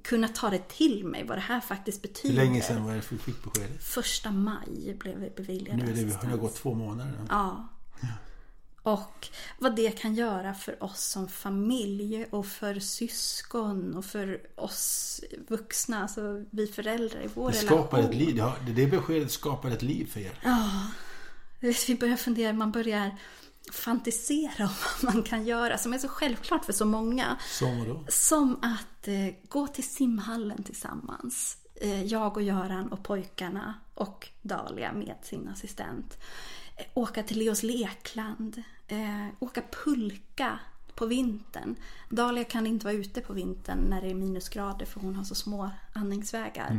[0.03, 2.35] kunna ta det till mig vad det här faktiskt Hur betyder.
[2.35, 3.85] länge sedan var det du fick beskedet?
[3.85, 7.11] Första maj blev vi beviljade Nu är det, det har gått två månader.
[7.11, 7.26] nu.
[7.30, 7.68] Ja.
[8.82, 9.28] Och
[9.59, 16.03] vad det kan göra för oss som familj och för syskon och för oss vuxna,
[16.03, 17.78] alltså vi föräldrar i vår Det relation.
[17.78, 18.37] skapar ett liv.
[18.37, 20.39] Det, har, det, det beskedet skapar ett liv för er.
[21.61, 23.16] Vet, Vi börjar fundera, man börjar
[23.72, 27.36] fantisera om vad man kan göra som är så självklart för så många.
[27.50, 28.04] Som vadå?
[28.08, 31.56] Som att eh, gå till simhallen tillsammans.
[31.74, 36.18] Eh, jag och Göran och pojkarna och Dalia med sin assistent.
[36.76, 38.62] Eh, åka till Leos lekland.
[38.88, 40.58] Eh, åka pulka
[40.95, 41.76] på vintern.
[42.09, 45.34] Dalia kan inte vara ute på vintern när det är minusgrader för hon har så
[45.34, 46.70] små andningsvägar.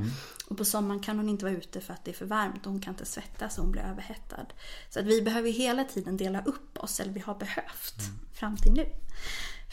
[0.47, 2.71] Och på sommaren kan hon inte vara ute för att det är för varmt och
[2.71, 4.45] hon kan inte svettas och hon blir överhettad.
[4.89, 7.95] Så att vi behöver hela tiden dela upp oss, eller vi har behövt
[8.33, 8.85] fram till nu.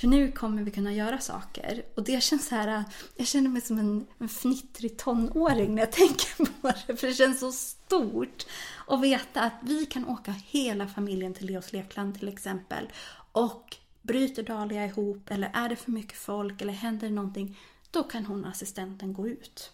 [0.01, 1.83] För nu kommer vi kunna göra saker.
[1.95, 2.85] Och det känns så här,
[3.17, 6.97] jag känner mig som en, en fnittrig tonåring när jag tänker på det.
[6.97, 8.47] För det känns så stort.
[8.87, 12.89] att veta att vi kan åka hela familjen till Leos lekland till exempel.
[13.33, 17.59] Och bryter Dahlia ihop eller är det för mycket folk eller händer det någonting.
[17.91, 19.73] Då kan hon, assistenten, gå ut.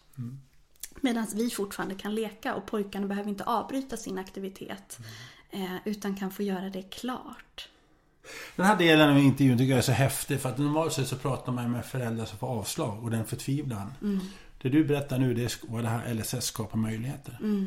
[1.01, 4.99] Medan vi fortfarande kan leka och pojkarna behöver inte avbryta sin aktivitet.
[5.51, 7.69] Eh, utan kan få göra det klart.
[8.57, 11.17] Den här delen av intervjun tycker jag är så häftig för att normalt sett så
[11.17, 13.93] pratar man med föräldrar som får avslag och den förtvivlan.
[14.03, 14.21] Mm.
[14.63, 17.39] Det du berättar nu det är vad det här LSS skapar möjligheter.
[17.41, 17.67] Mm.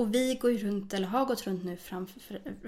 [0.00, 2.06] Och vi går ju runt, eller har gått runt nu fram,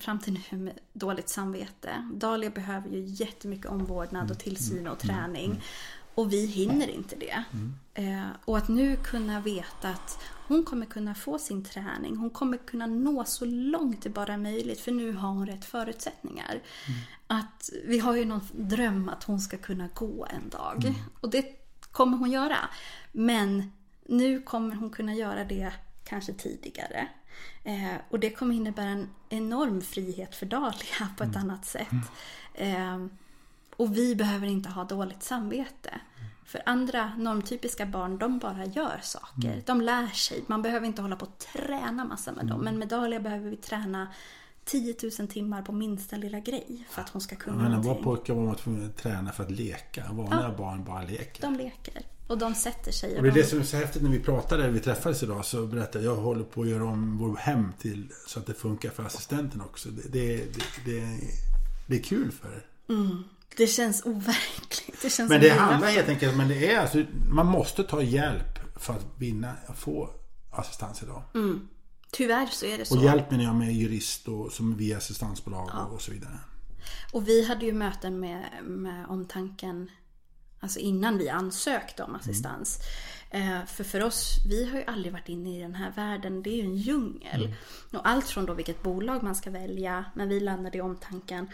[0.00, 2.08] fram till nu med dåligt samvete.
[2.14, 5.62] Dahlia behöver ju jättemycket omvårdnad och tillsyn och träning.
[6.14, 7.44] Och vi hinner inte det.
[7.94, 10.18] Eh, och att nu kunna veta att
[10.48, 12.16] hon kommer kunna få sin träning.
[12.16, 14.80] Hon kommer kunna nå så långt det bara är möjligt.
[14.80, 16.62] För nu har hon rätt förutsättningar.
[17.26, 20.94] Att vi har ju någon dröm att hon ska kunna gå en dag.
[21.20, 21.44] Och det
[21.92, 22.58] kommer hon göra.
[23.12, 23.72] Men
[24.06, 25.72] nu kommer hon kunna göra det
[26.04, 27.08] kanske tidigare.
[27.64, 31.88] Eh, och det kommer innebära en enorm frihet för Dahlia på ett annat sätt.
[32.54, 33.06] Eh,
[33.76, 36.00] och vi behöver inte ha dåligt samvete.
[36.44, 39.62] För andra normtypiska barn, de bara gör saker.
[39.66, 40.44] De lär sig.
[40.46, 42.60] Man behöver inte hålla på och träna massa med dem.
[42.60, 44.08] Men med Dahlia behöver vi träna
[44.64, 48.04] 10 000 timmar på minsta lilla grej för att hon ska kunna menar, var någonting.
[48.04, 50.04] pojkar var man tvungen att träna för att leka.
[50.12, 51.42] Vanliga barn bara leker.
[51.42, 52.02] De leker.
[52.26, 53.16] Och de sätter sig.
[53.16, 53.40] Och det är de...
[53.40, 56.20] det som är så häftigt när vi pratade, vi träffades idag, så berättade jag, jag
[56.20, 59.88] håller på att göra om vår hem till så att det funkar för assistenten också.
[59.88, 61.18] Det, det, det, det,
[61.86, 62.66] det är kul för er.
[63.56, 65.02] Det känns overkligt.
[65.02, 68.58] Det känns Men det handlar helt enkelt men det är alltså, man måste ta hjälp
[68.76, 70.10] för att vinna, få
[70.50, 71.22] assistans idag.
[72.16, 72.98] Tyvärr så är det så.
[72.98, 76.38] Och hjälp menar jag med jurist och som via assistansbolag och, och så vidare.
[77.12, 79.90] Och vi hade ju möten med, med omtanken
[80.62, 82.78] Alltså innan vi ansökte om assistans.
[83.30, 86.42] Eh, för för oss, vi har ju aldrig varit inne i den här världen.
[86.42, 87.54] Det är ju en djungel.
[87.92, 91.50] Och allt från då vilket bolag man ska välja, men vi landade i omtanken.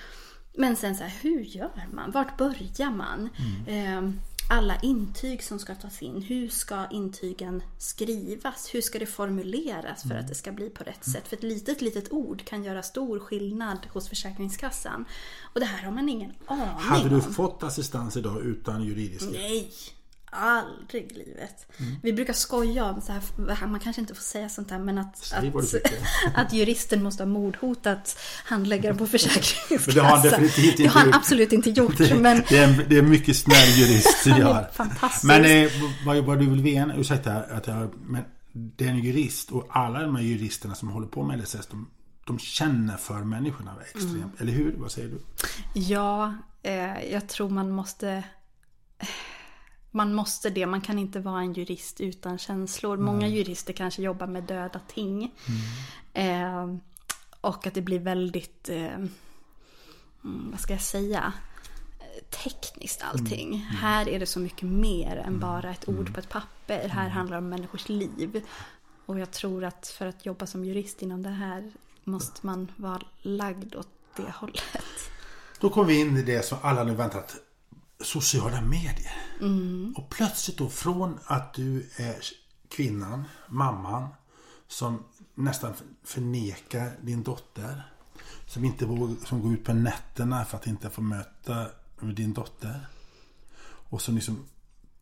[0.54, 2.10] Men sen så här, hur gör man?
[2.10, 3.28] Vart börjar man?
[3.66, 4.10] Eh,
[4.50, 8.74] alla intyg som ska tas in, hur ska intygen skrivas?
[8.74, 11.28] Hur ska det formuleras för att det ska bli på rätt sätt?
[11.28, 15.04] För ett litet, litet ord kan göra stor skillnad hos Försäkringskassan.
[15.54, 17.20] Och det här har man ingen aning Hade du om.
[17.22, 19.72] fått assistans idag utan juridisk Nej,
[20.30, 21.66] aldrig i livet.
[21.78, 21.96] Mm.
[22.02, 25.32] Vi brukar skoja om så här, man kanske inte får säga sånt här, men att,
[25.34, 25.74] att,
[26.34, 29.80] att juristen måste ha mordhotat handläggaren på Försäkringskassan.
[29.86, 31.98] Men det har han definitivt inte Det har han absolut inte gjort.
[31.98, 35.26] Det, men det, är en, det är en mycket snäll jurist jag har.
[35.26, 35.70] Men eh,
[36.06, 40.02] vad, vad du vill veta, ursäkta att jag, men det är en jurist och alla
[40.02, 41.90] de här juristerna som håller på med LSS, de,
[42.26, 44.14] de känner för människorna extremt.
[44.14, 44.30] Mm.
[44.38, 44.74] Eller hur?
[44.76, 45.20] Vad säger du?
[45.80, 48.24] ja, eh, jag tror man måste...
[49.98, 50.66] Man måste det.
[50.66, 52.96] Man kan inte vara en jurist utan känslor.
[52.96, 55.34] Många jurister kanske jobbar med döda ting.
[56.12, 56.74] Eh,
[57.40, 58.68] och att det blir väldigt...
[58.68, 59.10] Eh, mm,
[60.22, 61.32] vad ska jag säga?
[62.30, 63.56] Tekniskt allting.
[63.56, 66.88] Här är det så mycket mer än bara ett ord på ett papper.
[66.88, 68.42] Här handlar det om människors liv.
[69.06, 71.72] Och jag tror att för att jobba som jurist inom det här
[72.04, 74.84] måste man vara lagd åt det hållet.
[75.60, 77.47] Då kommer vi in i det som alla nu väntat.
[78.00, 79.12] Sociala medier.
[79.40, 79.94] Mm.
[79.96, 82.16] Och plötsligt då från att du är
[82.68, 84.08] kvinnan, mamman,
[84.68, 85.74] som nästan
[86.04, 87.92] förnekar din dotter.
[88.46, 91.66] Som inte vågar, som går ut på nätterna för att inte få möta
[92.00, 92.86] din dotter.
[93.64, 94.46] Och som liksom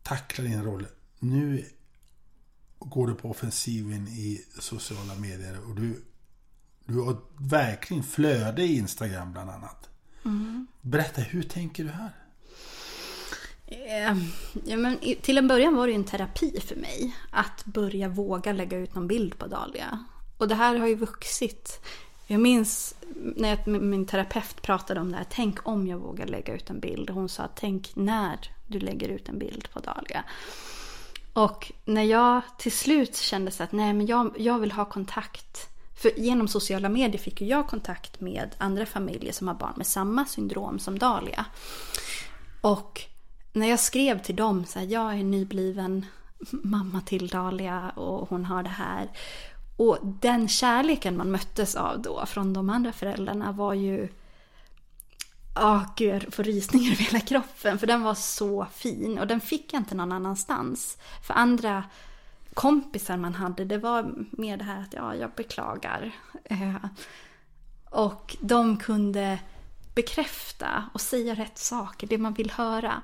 [0.03, 0.87] tacklar din roll.
[1.19, 1.65] Nu
[2.79, 6.03] går du på offensiven i sociala medier och du,
[6.85, 9.89] du har verkligen flöde i Instagram bland annat.
[10.81, 12.26] Berätta, hur tänker du här?
[13.67, 14.17] Eh,
[14.65, 17.15] ja, men till en början var det en terapi för mig.
[17.29, 20.05] Att börja våga lägga ut någon bild på Dahlia.
[20.37, 21.85] Och det här har ju vuxit.
[22.27, 25.25] Jag minns när jag, min terapeut pratade om det här.
[25.29, 27.09] Tänk om jag vågar lägga ut en bild.
[27.09, 28.37] Hon sa tänk när
[28.67, 30.23] du lägger ut en bild på Dahlia.
[31.33, 35.69] Och när jag till slut kände så att nej men jag, jag vill ha kontakt.
[35.95, 40.25] För genom sociala medier fick jag kontakt med andra familjer som har barn med samma
[40.25, 41.45] syndrom som Dahlia.
[42.61, 43.07] Och
[43.59, 46.05] när jag skrev till dem så här, jag är nybliven
[46.51, 49.09] mamma till Dahlia och hon har det här.
[49.77, 54.09] Och den kärleken man möttes av då från de andra föräldrarna var ju...
[55.55, 57.79] Ja, oh, gud, jag får rysningar över hela kroppen.
[57.79, 60.97] För den var så fin och den fick jag inte någon annanstans.
[61.27, 61.83] För andra
[62.53, 66.11] kompisar man hade, det var mer det här att ja, jag beklagar.
[66.43, 66.75] Eh,
[67.89, 69.39] och de kunde
[69.95, 73.01] bekräfta och säga rätt saker, det man vill höra.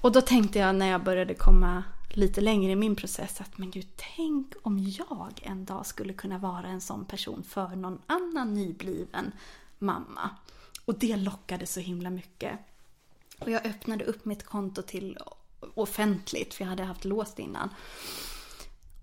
[0.00, 3.70] Och då tänkte jag när jag började komma lite längre i min process att men
[3.70, 3.86] gud,
[4.16, 9.32] tänk om jag en dag skulle kunna vara en sån person för någon annan nybliven
[9.78, 10.30] mamma.
[10.84, 12.58] Och det lockade så himla mycket.
[13.38, 15.18] Och jag öppnade upp mitt konto till
[15.74, 17.68] offentligt, för jag hade haft låst innan.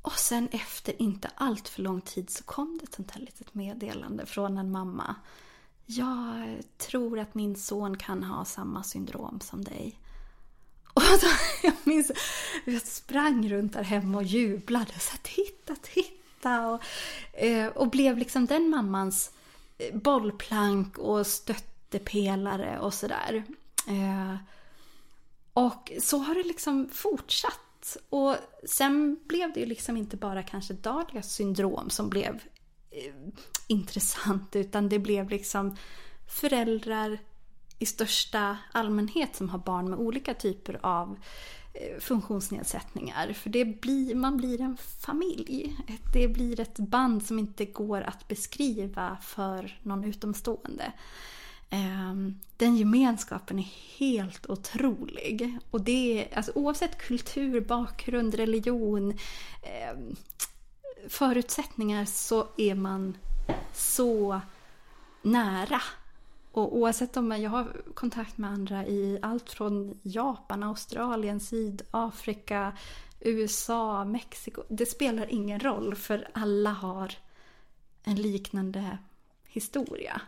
[0.02, 3.54] Och sen efter inte allt för lång tid så kom det ett sånt här litet
[3.54, 5.16] meddelande från en mamma.
[5.86, 10.00] Jag tror att min son kan ha samma syndrom som dig.
[11.12, 11.28] Alltså,
[11.64, 12.12] jag minns,
[12.66, 15.00] jag sprang runt där hemma och jublade.
[15.00, 16.68] Så titta, titta!
[16.68, 16.82] Och,
[17.34, 19.32] eh, och blev liksom den mammans
[19.78, 23.44] eh, bollplank och stöttepelare och sådär.
[23.88, 24.36] Eh,
[25.54, 27.98] och så har det liksom fortsatt.
[28.10, 28.36] Och
[28.66, 32.42] sen blev det ju liksom inte bara kanske Dahlias syndrom som blev
[33.68, 35.78] intressant utan det blev liksom
[36.28, 37.18] föräldrar
[37.80, 41.20] i största allmänhet som har barn med olika typer av
[41.74, 43.34] eh, funktionsnedsättningar.
[43.34, 45.78] För det blir, man blir en familj.
[46.14, 50.94] Det blir ett band som inte går att beskriva för någon utomstående.
[51.70, 55.60] Ehm, den gemenskapen är helt otrolig.
[55.72, 59.18] Och det är, alltså, oavsett kultur, bakgrund, religion,
[59.64, 60.16] ehm,
[61.10, 63.18] förutsättningar så är man
[63.74, 64.42] så
[65.22, 65.82] nära
[66.56, 72.78] och oavsett om jag har kontakt med andra i allt från Japan, Australien, Sydafrika,
[73.20, 74.64] USA, Mexiko.
[74.70, 77.14] Det spelar ingen roll för alla har
[78.04, 78.98] en liknande
[79.48, 80.22] historia.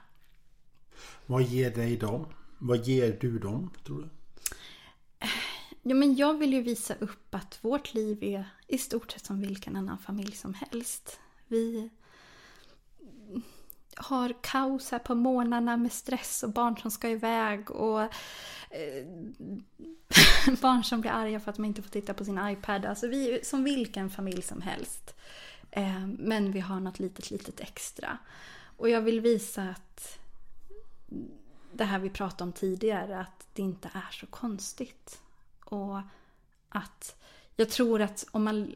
[1.26, 2.26] Vad ger dig dem?
[2.58, 4.10] Vad ger du dem, tror du?
[5.82, 9.42] Ja, men jag vill ju visa upp att vårt liv är i stort sett som
[9.42, 11.20] vilken annan familj som helst.
[11.48, 11.90] Vi
[13.98, 18.10] har kaos här på morgnarna med stress och barn som ska iväg och eh,
[20.62, 22.86] barn som blir arga för att de inte får titta på sin iPad.
[22.86, 25.16] Alltså vi är som vilken familj som helst.
[25.72, 28.18] Eh, men vi har något litet, litet extra.
[28.78, 30.20] Och jag vill visa att
[31.74, 35.22] det här vi pratade om tidigare, att det inte är så konstigt.
[35.66, 36.02] Och
[36.70, 37.16] att
[37.56, 38.74] jag tror att om man...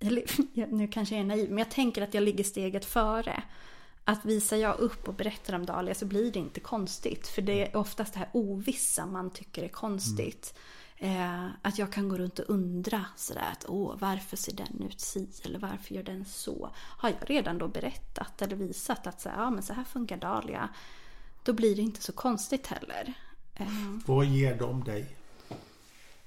[0.00, 0.24] Eller,
[0.66, 3.42] nu kanske jag är naiv, men jag tänker att jag ligger steget före
[4.08, 7.26] att visar jag upp och berättar om Dahlia så blir det inte konstigt.
[7.26, 10.54] För det är oftast det här ovissa man tycker är konstigt.
[10.98, 11.44] Mm.
[11.44, 15.00] Eh, att jag kan gå runt och undra sådär att åh, varför ser den ut
[15.00, 16.70] si eller varför gör den så?
[16.74, 20.16] Har jag redan då berättat eller visat att så här, ja, men så här funkar
[20.16, 20.68] Dahlia.
[21.42, 23.14] Då blir det inte så konstigt heller.
[23.54, 23.66] Eh,
[24.06, 25.16] Vad ger de dig?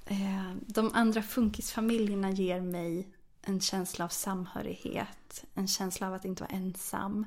[0.05, 3.07] Eh, de andra funkisfamiljerna ger mig
[3.41, 5.43] en känsla av samhörighet.
[5.53, 7.25] En känsla av att inte vara ensam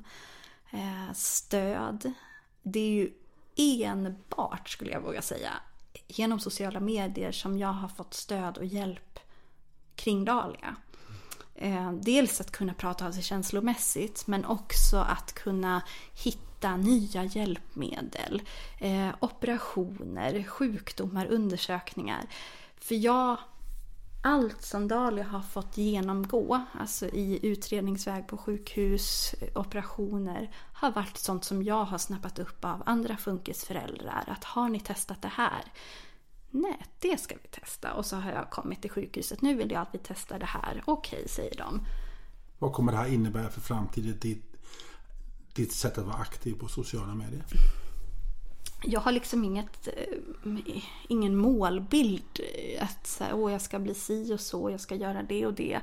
[0.73, 2.13] Eh, stöd.
[2.63, 3.11] Det är ju
[3.55, 5.51] enbart, skulle jag våga säga,
[6.07, 9.19] genom sociala medier som jag har fått stöd och hjälp
[9.95, 10.75] kring Dahlia.
[11.55, 15.81] Eh, dels att kunna prata av sig känslomässigt men också att kunna
[16.23, 18.41] hitta nya hjälpmedel,
[18.79, 22.25] eh, operationer, sjukdomar, undersökningar.
[22.77, 23.37] För jag
[24.25, 31.43] allt som Dahlia har fått genomgå, alltså i utredningsväg på sjukhus, operationer, har varit sånt
[31.45, 34.23] som jag har snappat upp av andra funkisföräldrar.
[34.27, 35.63] Att har ni testat det här?
[36.49, 37.93] Nej, det ska vi testa.
[37.93, 39.41] Och så har jag kommit till sjukhuset.
[39.41, 40.83] Nu vill jag att vi testar det här.
[40.85, 41.85] Okej, säger de.
[42.59, 44.19] Vad kommer det här innebära för framtiden?
[44.19, 44.55] Ditt,
[45.53, 47.43] ditt sätt att vara aktiv på sociala medier?
[48.83, 52.39] Jag har liksom inget, eh, ingen målbild
[52.79, 55.79] att säga, åh jag ska bli si och så, jag ska göra det och det.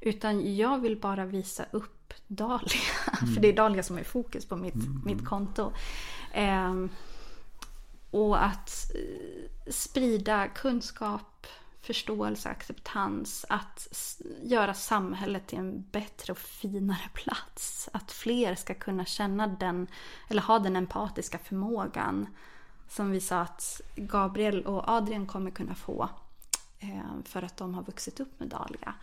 [0.00, 2.80] Utan jag vill bara visa upp Dahlia.
[3.22, 3.34] Mm.
[3.34, 5.02] För det är Dahlia som är fokus på mitt, mm.
[5.04, 5.72] mitt konto.
[6.32, 6.74] Eh,
[8.10, 11.46] och att eh, sprida kunskap,
[11.82, 13.46] förståelse, acceptans.
[13.48, 13.88] Att
[14.42, 17.88] göra samhället till en bättre och finare plats.
[17.92, 19.86] Att fler ska kunna känna den,
[20.28, 22.26] eller ha den empatiska förmågan.
[22.88, 26.08] Som vi sa att Gabriel och Adrian kommer kunna få.
[26.78, 28.94] Eh, för att de har vuxit upp med Dahlia.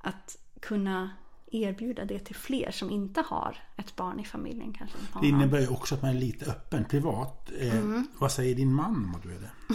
[0.00, 1.10] Att kunna
[1.54, 4.72] erbjuda det till fler som inte har ett barn i familjen.
[4.72, 7.50] Kanske Det innebär ju också att man är lite öppen, privat.
[7.60, 8.06] Eh, Mm.
[8.18, 9.50] Vad säger din man om du är det?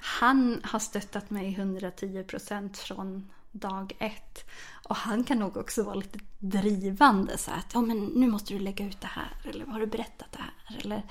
[0.00, 4.44] Han har stöttat mig 110% från dag ett.
[4.84, 7.38] Och han kan nog också vara lite drivande.
[7.38, 9.36] Så att ja, men nu måste du lägga ut det här.
[9.44, 10.78] Eller har du berättat det här?
[10.84, 11.02] Eller,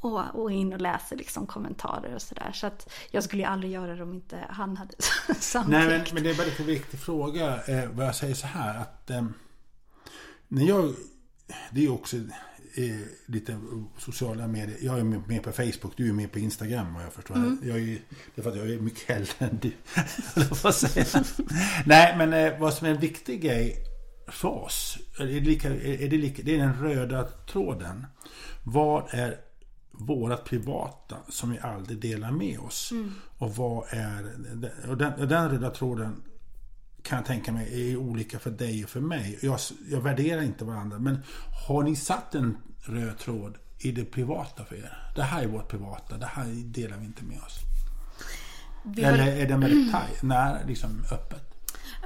[0.00, 2.50] och, och in och läser liksom kommentarer och sådär.
[2.54, 4.94] Så att jag skulle ju aldrig göra det om inte han hade
[5.40, 5.72] samtyckt.
[5.72, 7.62] Nej, men, men det är en väldigt viktig fråga.
[7.64, 9.24] Eh, vad jag säger så här att eh,
[10.48, 10.94] när jag...
[11.70, 13.60] Det är ju också eh, lite
[13.98, 14.78] sociala medier.
[14.80, 17.56] Jag är med på Facebook, du är med på Instagram vad jag förstår.
[17.62, 17.84] Jag är,
[18.34, 19.72] det är för att jag är mycket äldre än du.
[21.86, 23.76] Nej, men eh, vad som är en viktig grej
[24.26, 24.98] för oss.
[25.18, 28.06] Är det, lika, är det, lika, det är den röda tråden.
[28.62, 29.47] Vad är
[29.98, 32.92] vårat privata som vi aldrig delar med oss?
[33.38, 34.32] Och vad är...
[34.88, 36.22] Och den, och den röda tråden
[37.02, 39.38] kan jag tänka mig är olika för dig och för mig.
[39.42, 39.58] Jag,
[39.90, 40.98] jag värderar inte varandra.
[40.98, 41.18] Men
[41.68, 45.12] har ni satt en röd tråd i det privata för er?
[45.16, 46.16] Det här är vårt privata.
[46.16, 47.58] Det här delar vi inte med oss.
[48.84, 51.48] vi, har, Eller är det väldigt taj, när, liksom öppet?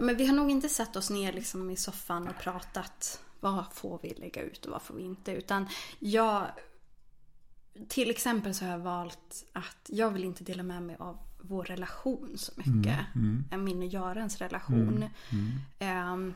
[0.01, 3.21] men vi har nog inte satt oss ner liksom i soffan och pratat.
[3.41, 5.33] Vad får vi lägga ut och vad får vi inte?
[5.33, 5.67] Utan
[5.99, 6.47] jag...
[7.89, 11.65] Till exempel så har jag valt att jag vill inte dela med mig av vår
[11.65, 12.99] relation så mycket.
[13.59, 15.05] Min och Görans relation.
[15.79, 16.35] Ehm,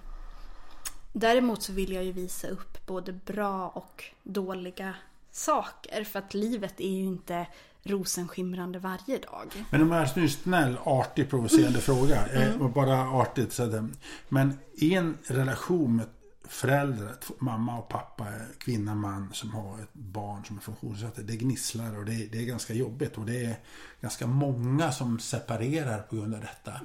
[1.13, 4.95] däremot så vill jag ju visa upp både bra och dåliga
[5.31, 6.05] saker.
[6.05, 7.47] För att livet är ju inte
[7.83, 9.65] rosenskimrande varje dag.
[9.71, 12.27] Men om jag nu snäll, artig, provocerande fråga.
[12.27, 13.53] Eh, och bara artigt.
[13.53, 13.85] Så att, eh,
[14.29, 16.07] men i en relation med
[16.49, 18.27] föräldrar, mamma och pappa,
[18.59, 21.27] kvinna, man som har ett barn som är funktionsnedsatt.
[21.27, 23.19] Det gnisslar och det, det är ganska jobbigt.
[23.19, 23.57] Och det är
[24.01, 26.81] ganska många som separerar på grund av detta.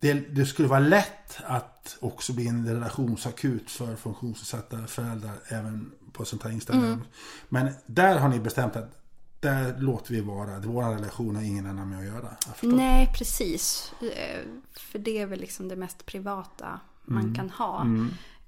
[0.00, 6.24] Det, det skulle vara lätt att också bli en relationsakut för funktionsnedsatta föräldrar även på
[6.24, 7.04] sånt här Instagram.
[7.48, 8.94] Men där har ni bestämt att
[9.40, 10.58] där låter vi vara.
[10.58, 12.36] Vår relation har ingen annan med att göra.
[12.62, 13.92] Nej, precis.
[14.00, 14.40] Eh,
[14.72, 17.86] För det är väl liksom det mest privata man kan ha.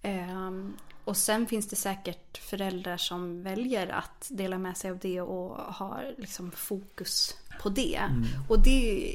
[0.02, 0.72] Ehm,
[1.04, 5.56] Och sen finns det säkert föräldrar som väljer att dela med sig av det och
[5.56, 8.00] har liksom fokus på det.
[8.48, 9.12] Och det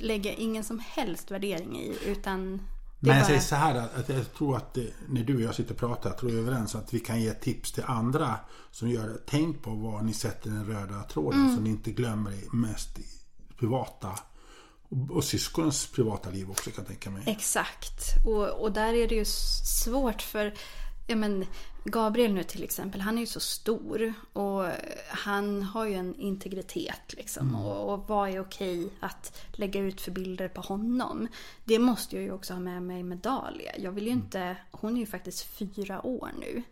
[0.00, 1.98] lägger jag ingen som helst värdering i.
[2.06, 2.56] Utan
[3.00, 4.78] det Men jag säger så här att jag tror att
[5.08, 7.20] när du och jag sitter och pratar, jag tror vi är överens att vi kan
[7.20, 8.36] ge tips till andra
[8.70, 9.18] som gör det.
[9.26, 12.98] Tänk på var ni sätter den röda tråden så ni inte glömmer det mest
[13.58, 14.08] privata
[15.10, 17.22] och, syskonens privata liv också kan jag tänka mig.
[17.26, 18.26] Exakt.
[18.26, 20.54] Och, och där är det ju svårt för
[21.06, 21.46] ja, men
[21.84, 24.66] Gabriel nu till exempel, han är ju så stor och
[25.08, 27.54] han har ju en integritet liksom.
[27.54, 31.28] Och, och vad är okej att lägga ut för bilder på honom?
[31.64, 33.72] Det måste jag ju också ha med mig med Dahlia.
[33.78, 36.62] Jag vill ju inte, hon är ju faktiskt fyra år nu.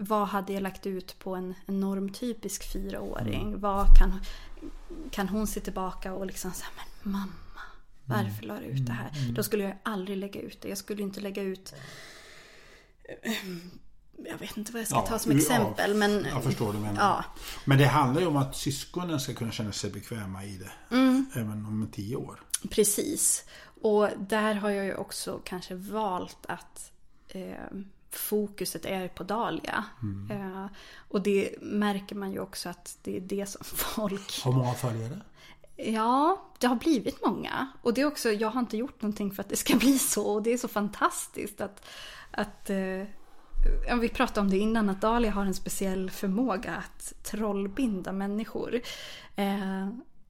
[0.00, 3.60] Vad hade jag lagt ut på en, en normtypisk fyraåring?
[3.60, 4.20] Vad kan,
[5.10, 7.32] kan hon se tillbaka och liksom säga, men mamma,
[8.08, 9.10] varför la du ut det här?
[9.32, 10.68] Då skulle jag aldrig lägga ut det.
[10.68, 11.74] Jag skulle inte lägga ut
[14.24, 15.94] jag vet inte vad jag ska Ja, ta som ja, exempel.
[15.94, 17.00] men, Jag förstår vad du menar.
[17.00, 17.24] Ja.
[17.64, 20.94] Men det handlar ju om att syskonen ska kunna känna sig bekväma i det.
[20.96, 21.26] Mm.
[21.34, 22.40] Även om tio år.
[22.70, 23.44] Precis.
[23.80, 26.92] Och där har jag ju också kanske valt att
[27.28, 27.54] eh,
[28.10, 29.84] fokuset är på Dahlia.
[30.30, 30.66] Eh,
[31.08, 34.40] och det märker man ju också att det är det som folk...
[34.44, 35.20] Har många följare?
[35.80, 37.68] Ja, det har blivit många.
[37.82, 40.26] Och det är också, jag har inte gjort någonting för att det ska bli så.
[40.26, 41.86] Och det är så fantastiskt att...
[42.30, 43.04] att eh,
[44.00, 48.80] vi pratade om det innan, att Dahlia har en speciell förmåga att trollbinda människor.
[49.36, 49.88] Eh,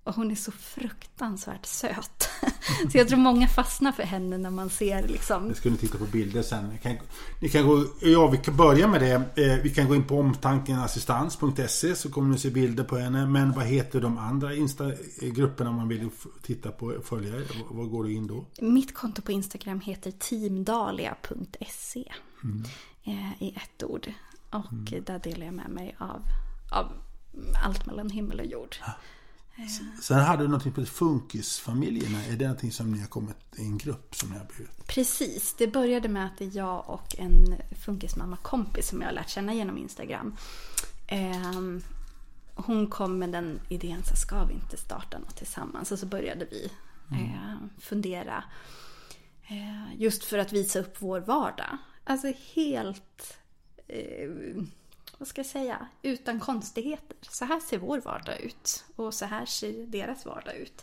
[0.09, 2.29] och hon är så fruktansvärt söt.
[2.93, 5.55] så jag tror många fastnar för henne när man ser liksom...
[5.65, 6.69] Vi ni titta på bilder sen.
[6.69, 6.97] Ni kan,
[7.41, 9.13] ni kan gå, ja, vi kan börja med det.
[9.45, 13.27] Eh, vi kan gå in på omtankenassistans.se så kommer ni se bilder på henne.
[13.27, 16.09] Men vad heter de andra Insta-grupperna om man vill
[16.43, 17.47] titta på följa er?
[17.71, 18.45] Vad- går du in då?
[18.61, 22.13] Mitt konto på Instagram heter teamdalia.se
[23.05, 24.13] eh, i ett ord.
[24.51, 26.23] Och där delar jag med mig av,
[26.73, 26.93] av
[27.65, 28.77] allt mellan himmel och jord.
[30.03, 32.25] Sen hade du någonting på Funkisfamiljerna.
[32.25, 34.87] Är det någonting som ni har kommit i en grupp som ni har blivit?
[34.87, 37.55] Precis, det började med att det är jag och en
[37.85, 40.37] funkismamma-kompis som jag har lärt känna genom Instagram.
[41.09, 41.83] Ehm,
[42.55, 45.93] hon kom med den idén, så ska vi inte starta något tillsammans?
[45.93, 46.71] Och så började vi
[47.13, 48.45] eh, fundera.
[49.49, 51.79] Eh, just för att visa upp vår vardag.
[52.05, 53.39] Alltså helt,
[53.89, 54.63] eh,
[55.19, 57.17] vad ska jag säga, utan konstigheter.
[57.21, 58.85] Så här ser vår vardag ut.
[58.97, 60.83] Och så här ser deras vardag ut.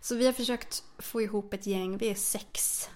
[0.00, 2.88] Så vi har försökt få ihop ett gäng, vi är sex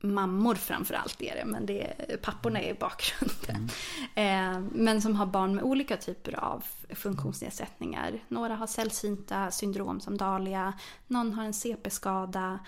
[0.00, 3.68] mammor framförallt är det, men det är, papporna är i bakgrunden.
[4.14, 8.24] Eh, men som har barn med olika typer av funktionsnedsättningar.
[8.28, 10.72] Några har sällsynta syndrom som Dahlia,
[11.06, 12.58] någon har en CP-skada,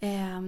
[0.00, 0.40] eh,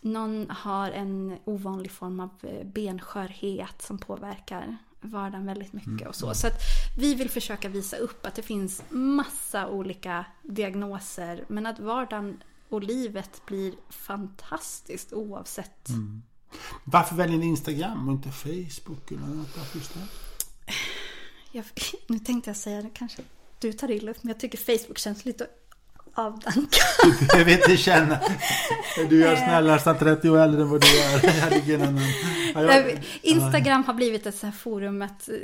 [0.00, 6.34] någon har en ovanlig form av eh, benskörhet som påverkar vardagen väldigt mycket och så.
[6.34, 6.60] Så att
[6.98, 12.82] vi vill försöka visa upp att det finns massa olika diagnoser men att vardagen och
[12.82, 15.88] livet blir fantastiskt oavsett.
[16.84, 19.54] Varför väljer ni Instagram och inte Facebook eller något?
[19.72, 20.08] Det?
[21.52, 21.64] Jag,
[22.06, 23.22] nu tänkte jag säga det kanske
[23.58, 25.46] du tar illa upp men jag tycker Facebook känns lite
[26.18, 26.84] avdankad.
[27.20, 28.18] Du behöver inte känna.
[29.10, 31.20] Du är snällare, nästan 30 år äldre än vad du är.
[32.62, 35.34] Jag- Instagram har blivit ett så här forum att eh,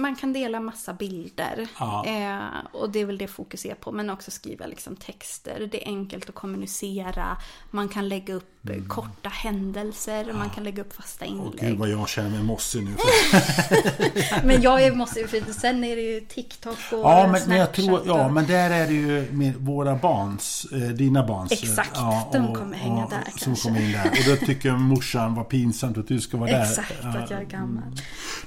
[0.00, 1.68] man kan dela massa bilder.
[1.78, 2.04] Ja.
[2.06, 3.92] Eh, och det är väl det fokus är på.
[3.92, 5.68] Men också skriva liksom texter.
[5.72, 7.36] Det är enkelt att kommunicera.
[7.70, 10.32] Man kan lägga upp eh, korta händelser.
[10.32, 11.40] Man kan lägga upp fasta Mm.
[11.40, 11.68] Åh, inlägg.
[11.70, 12.90] Gud vad jag känner mig mossig nu.
[14.44, 17.74] Men jag är- ju, för sen är det ju TikTok och Ja men, men jag
[17.74, 21.52] Snapchat tror, ja och- men där är det ju våra barns, eh, dina barns.
[21.52, 23.68] eh, Exakt, ja, de kommer hänga där Som kanske.
[23.68, 24.10] kommer in där.
[24.10, 26.62] Och då tycker morsan vad pinsamt att du ska vara där.
[26.62, 27.08] Exakt, Ja.
[27.08, 27.82] att jag är gammal.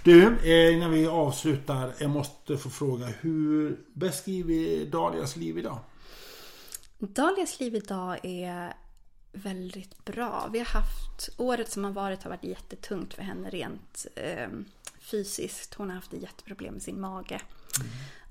[0.04, 1.43] Du, eh, innan vi avslutar.
[2.00, 3.06] Jag måste få fråga.
[3.06, 5.80] Hur beskriver Dalias liv idag?
[6.98, 8.74] Dahlias liv idag är
[9.32, 10.50] väldigt bra.
[10.52, 14.48] Vi har haft, året som har varit har varit jättetungt för henne rent eh,
[15.00, 15.74] fysiskt.
[15.74, 17.42] Hon har haft jätteproblem med sin mage.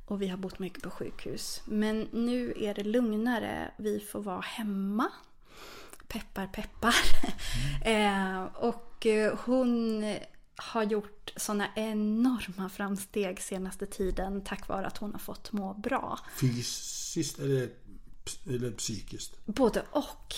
[0.06, 1.62] Och vi har bott mycket på sjukhus.
[1.64, 3.70] Men nu är det lugnare.
[3.76, 5.12] Vi får vara hemma.
[6.08, 6.94] Peppar, peppar.
[7.84, 10.04] eh, och eh, hon
[10.57, 16.18] har gjort såna enorma framsteg senaste tiden tack vare att hon har fått må bra.
[16.40, 17.68] Fysiskt eller,
[18.46, 19.46] eller psykiskt?
[19.46, 20.34] Både och.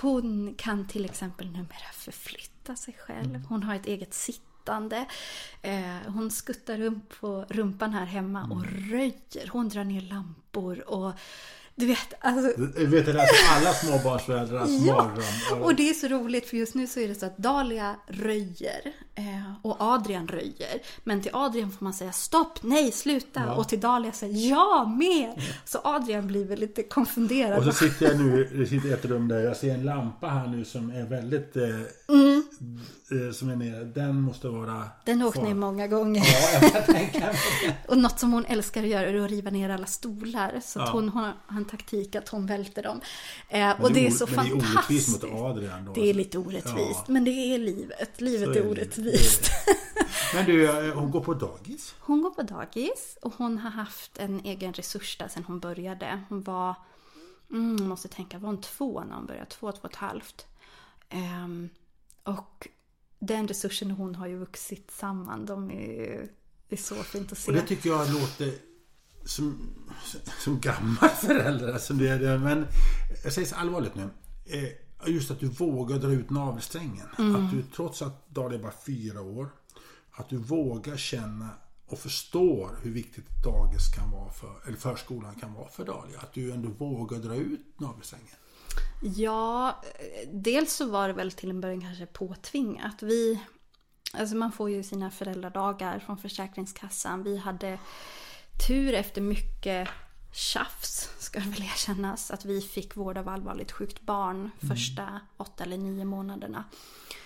[0.00, 3.42] Hon kan till exempel numera förflytta sig själv.
[3.48, 5.06] Hon har ett eget sittande.
[5.62, 9.48] Eh, hon skuttar runt på rumpan här hemma och röjer.
[9.50, 11.12] Hon drar ner lampor och
[11.74, 15.62] du vet, alltså Jag vet det är alltså alla småbarnsföräldrars Ja, mardröm.
[15.62, 18.92] och det är så roligt för just nu så är det så att Dahlia röjer
[19.62, 20.80] och Adrian röjer.
[21.04, 23.42] Men till Adrian får man säga stopp, nej, sluta.
[23.46, 23.54] Ja.
[23.54, 25.44] Och till Dahlia säger ja, mer.
[25.64, 27.58] Så Adrian blir väl lite konfunderad.
[27.58, 30.26] Och så sitter jag nu det sitter i ett rum där jag ser en lampa
[30.28, 31.56] här nu som är väldigt...
[31.56, 31.62] Eh,
[32.10, 32.42] Mm.
[33.28, 33.84] eh, som är nere.
[33.84, 34.84] Den måste vara...
[35.04, 36.22] Den har åkt ner många gånger.
[36.24, 37.74] Ja, jag det.
[37.88, 40.60] Och något som hon älskar att göra är att riva ner alla stolar.
[40.64, 43.00] Så att hon har en taktik att hon välter dem.
[43.48, 45.08] Eh, och det är o- så men det är fantastiskt.
[45.08, 45.92] orättvist mot Adrian då.
[45.92, 46.76] Det är lite orättvist.
[46.76, 47.04] Ja.
[47.08, 48.20] Men det är livet.
[48.20, 48.70] Livet Så är är det.
[49.08, 49.50] Orättvist.
[50.34, 51.94] Men du, eh, hon går på dagis?
[52.00, 56.22] Hon går på dagis och hon har haft en egen resurs där sedan hon började.
[56.28, 56.74] Hon var,
[57.50, 59.46] mm, måste tänka, var hon två när hon började?
[59.46, 60.46] Två, två och ett halvt.
[61.08, 61.68] Ehm,
[62.22, 62.68] och
[63.18, 65.46] den resursen hon har ju vuxit samman.
[65.46, 66.28] De är,
[66.68, 67.50] det är så fint att se.
[67.50, 68.54] Och det tycker jag låter
[69.24, 69.70] som,
[70.38, 71.72] som gammal förälder.
[71.72, 72.66] Alltså det, men
[73.24, 74.10] jag säger så allvarligt nu.
[75.06, 77.06] Just att du vågar dra ut navelsträngen.
[77.12, 79.48] Att du trots att Dahlia är bara fyra år.
[80.10, 81.48] Att du vågar känna
[81.86, 86.18] och förstår hur viktigt dagis kan vara för, eller förskolan kan vara för Dahlia.
[86.20, 88.36] Att du ändå vågar dra ut navelsträngen.
[89.02, 89.82] Ja,
[90.32, 93.02] dels så var det väl till en början kanske påtvingat.
[93.02, 93.40] Vi,
[94.12, 97.22] alltså man får ju sina föräldradagar från Försäkringskassan.
[97.22, 97.78] Vi hade
[98.68, 99.88] tur efter mycket
[100.38, 105.64] tjafs, ska det väl erkännas, att vi fick vård av allvarligt sjukt barn första åtta
[105.64, 106.64] eller nio månaderna.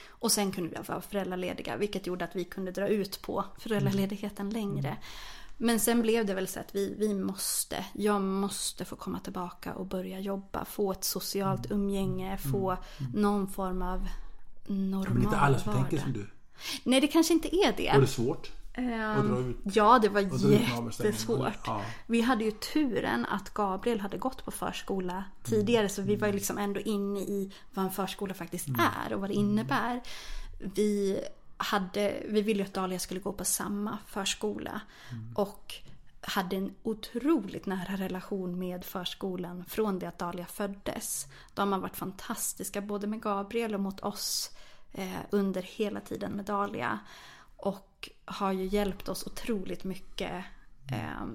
[0.08, 4.50] Och sen kunde vi vara föräldralediga, vilket gjorde att vi kunde dra ut på föräldraledigheten
[4.50, 4.96] längre.
[5.56, 9.74] Men sen blev det väl så att vi, vi måste, jag måste få komma tillbaka
[9.74, 10.64] och börja jobba.
[10.64, 12.76] Få ett socialt umgänge, få
[13.14, 14.08] någon form av
[14.66, 15.90] normal Men inte alla som vardag.
[15.90, 16.30] tänker som du.
[16.84, 17.92] Nej, det kanske inte är det.
[17.94, 18.50] Var det svårt?
[18.74, 21.52] Ehm, ut- Ja, det var jättesvårt.
[21.66, 21.82] Ja.
[22.06, 26.32] Vi hade ju turen att Gabriel hade gått på förskola tidigare så vi var ju
[26.32, 28.80] liksom ändå inne i vad en förskola faktiskt Mm.
[29.06, 30.00] är och vad det innebär.
[30.60, 31.20] Vi,
[31.56, 35.32] hade, vi ville att Dahlia skulle gå på samma förskola Mm.
[35.36, 35.74] och
[36.20, 41.26] hade en otroligt nära relation med förskolan från det att Dahlia föddes.
[41.54, 44.50] De har varit fantastiska både med Gabriel och mot oss
[44.92, 46.98] eh, under hela tiden med Dahlia.
[47.56, 47.88] Och
[48.24, 50.44] har ju hjälpt oss otroligt mycket
[50.92, 51.26] eh,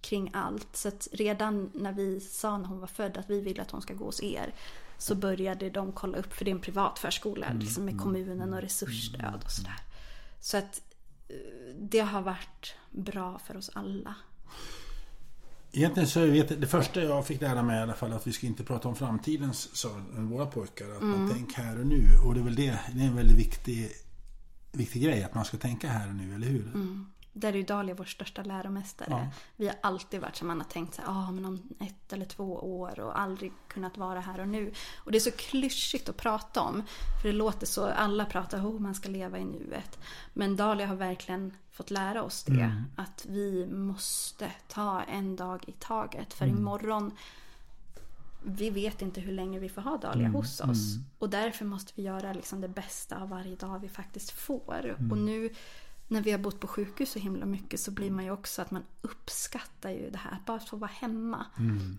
[0.00, 0.76] kring allt.
[0.76, 3.82] Så att redan när vi sa när hon var född att vi vill att hon
[3.82, 4.54] ska gå hos er
[4.98, 8.60] så började de kolla upp, för det är en privat förskola liksom med kommunen och
[8.60, 9.80] resursstöd och sådär.
[10.40, 10.82] Så att
[11.28, 14.14] eh, det har varit bra för oss alla.
[15.72, 18.46] Egentligen så vet det första jag fick lära mig i alla fall att vi ska
[18.46, 20.90] inte prata om framtiden sa våra pojkar.
[20.90, 22.04] Att man tänker här och nu.
[22.24, 23.90] Och det är väl det, det är en väldigt viktig,
[24.76, 26.72] viktig grej att man ska tänka här och nu, eller hur?
[27.32, 29.08] Där är ju Dahlia vår största läromästare.
[29.10, 29.28] Ja.
[29.56, 32.78] Vi har alltid varit som man har tänkt sig, ah, men om ett eller två
[32.78, 34.72] år och aldrig kunnat vara här och nu.
[34.96, 36.82] Och det är så klyschigt att prata om.
[37.22, 39.98] För det låter så, alla pratar om oh, man ska leva i nuet.
[40.32, 42.84] Men Dahlia har verkligen fått lära oss det.
[42.96, 46.34] Att vi måste ta en dag i taget.
[46.34, 47.12] För imorgon
[48.48, 50.94] vi vet inte hur länge vi får ha Dahlia hos oss.
[51.18, 54.96] Och därför måste vi göra liksom det bästa av varje dag vi faktiskt får.
[55.10, 55.50] Och nu
[56.08, 58.70] när vi har bott på sjukhus så himla mycket så blir man ju också att
[58.70, 60.30] man uppskattar ju det här.
[60.32, 61.46] Att bara få vara hemma.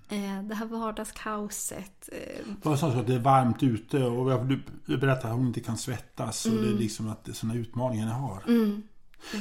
[0.09, 2.09] Eh, det här vardagskaoset.
[2.11, 5.59] Eh, Bara så att det är varmt ute och du, du berättar att hon inte
[5.59, 6.45] kan svettas.
[6.45, 8.43] Och det är liksom att det är sådana utmaningar ni har.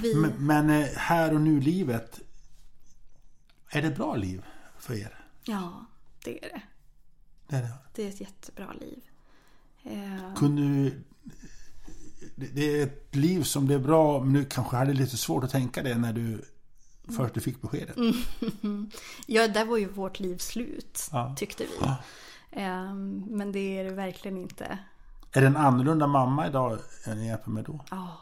[0.03, 2.21] vi, Men, men eh, här och nu livet.
[3.69, 4.45] Är det bra liv
[4.79, 5.25] för er?
[5.45, 5.87] Ja,
[6.25, 6.61] det är det.
[7.49, 7.73] Det är det.
[7.95, 8.99] Det är ett jättebra liv.
[9.85, 11.03] Eh, Kunde du...
[12.37, 15.51] det- är ett liv som det är bra, men du kanske hade lite svårt att
[15.51, 16.45] tänka det när du
[17.17, 17.97] först du fick beskedet.
[19.27, 21.35] ja, där var ju vårt liv slut, Ja.
[21.39, 21.71] tyckte vi.
[21.81, 21.97] Ja.
[22.51, 22.95] Eh,
[23.27, 24.79] men det är det verkligen inte.
[25.33, 27.85] Är det en annorlunda mamma idag än ni jämför med då?
[27.91, 28.17] Ja,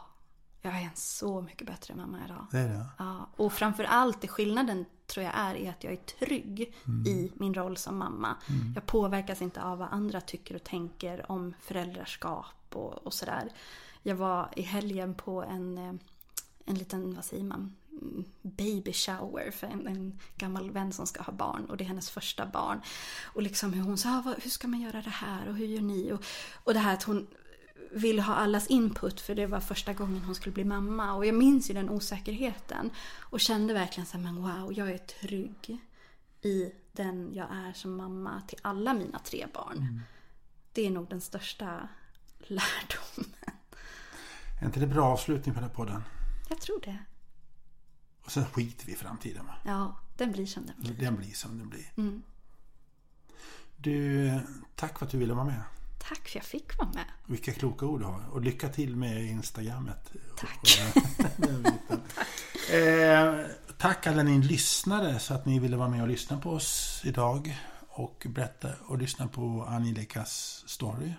[0.65, 2.45] jag är en så mycket bättre mamma idag.
[2.51, 2.85] Det är det?
[2.97, 6.73] Ja, och framför allt det skillnaden tror jag är, är att jag är trygg
[7.07, 8.35] i min roll som mamma.
[8.75, 13.49] Jag påverkas inte av vad andra tycker och tänker om föräldraskap och, och sådär.
[14.03, 15.93] Jag var i helgen på en, eh,
[16.65, 21.23] en liten, vad säger man, Mm, baby shower för en, en gammal vän som ska
[21.23, 22.81] ha barn och det är hennes första barn.
[23.23, 25.65] Och liksom hur hon sa, "Ah, vad- hur ska man göra det här och hur
[25.65, 26.11] gör ni?
[26.11, 26.23] Och,
[26.63, 27.27] och det här att hon
[27.95, 31.13] ville ha allas input för det var första gången hon skulle bli mamma.
[31.13, 32.89] Och jag minns ju den osäkerheten.
[33.19, 35.79] Och kände verkligen så här, men wow, jag är trygg
[36.41, 40.01] i den jag är som mamma till alla mina tre barn.
[40.73, 41.89] Det är nog den största
[42.39, 43.35] lärdomen.
[44.61, 46.03] Är inte det bra avslutning på den här podden?
[46.49, 46.97] Jag tror det.
[48.25, 49.55] Och sen skiter vi i framtiden va?
[49.65, 50.93] Ja, den blir som den blir.
[50.93, 51.91] Den blir som den blir.
[51.97, 52.23] Mm.
[53.77, 54.31] Du,
[54.75, 55.61] tack för att du ville vara med.
[56.09, 57.05] Tack för att jag fick vara med.
[57.25, 58.29] Vilka kloka ord du har.
[58.31, 60.11] Och lycka till med Instagrammet.
[60.37, 60.79] Tack.
[61.37, 62.01] Biten.
[62.71, 63.45] eh,
[63.77, 67.57] tack alla ni lyssnare så att ni ville vara med och lyssna på oss idag.
[67.89, 71.13] Och berätta och lyssna på Angelikas story.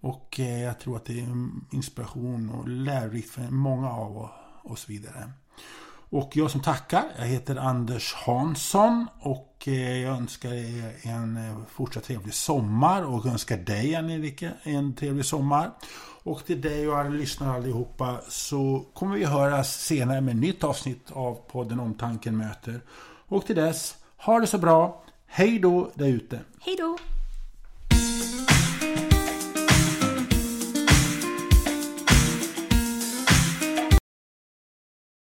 [0.00, 4.30] Och eh, jag tror att det är inspiration och lärorikt för många av
[4.62, 5.32] oss vidare.
[6.12, 11.56] Och jag som tackar, jag heter Anders Hansson och eh, jag önskar er en eh,
[11.68, 15.70] fortsatt trevlig sommar och önskar dig Annika en trevlig sommar.
[16.22, 20.64] Och till dig och alla lyssnare allihopa så kommer vi höras senare med ett nytt
[20.64, 22.80] avsnitt av podden Omtanken möter.
[23.28, 25.04] Och till dess, ha det så bra.
[25.26, 26.40] Hej då där ute!
[26.60, 27.11] Hej då!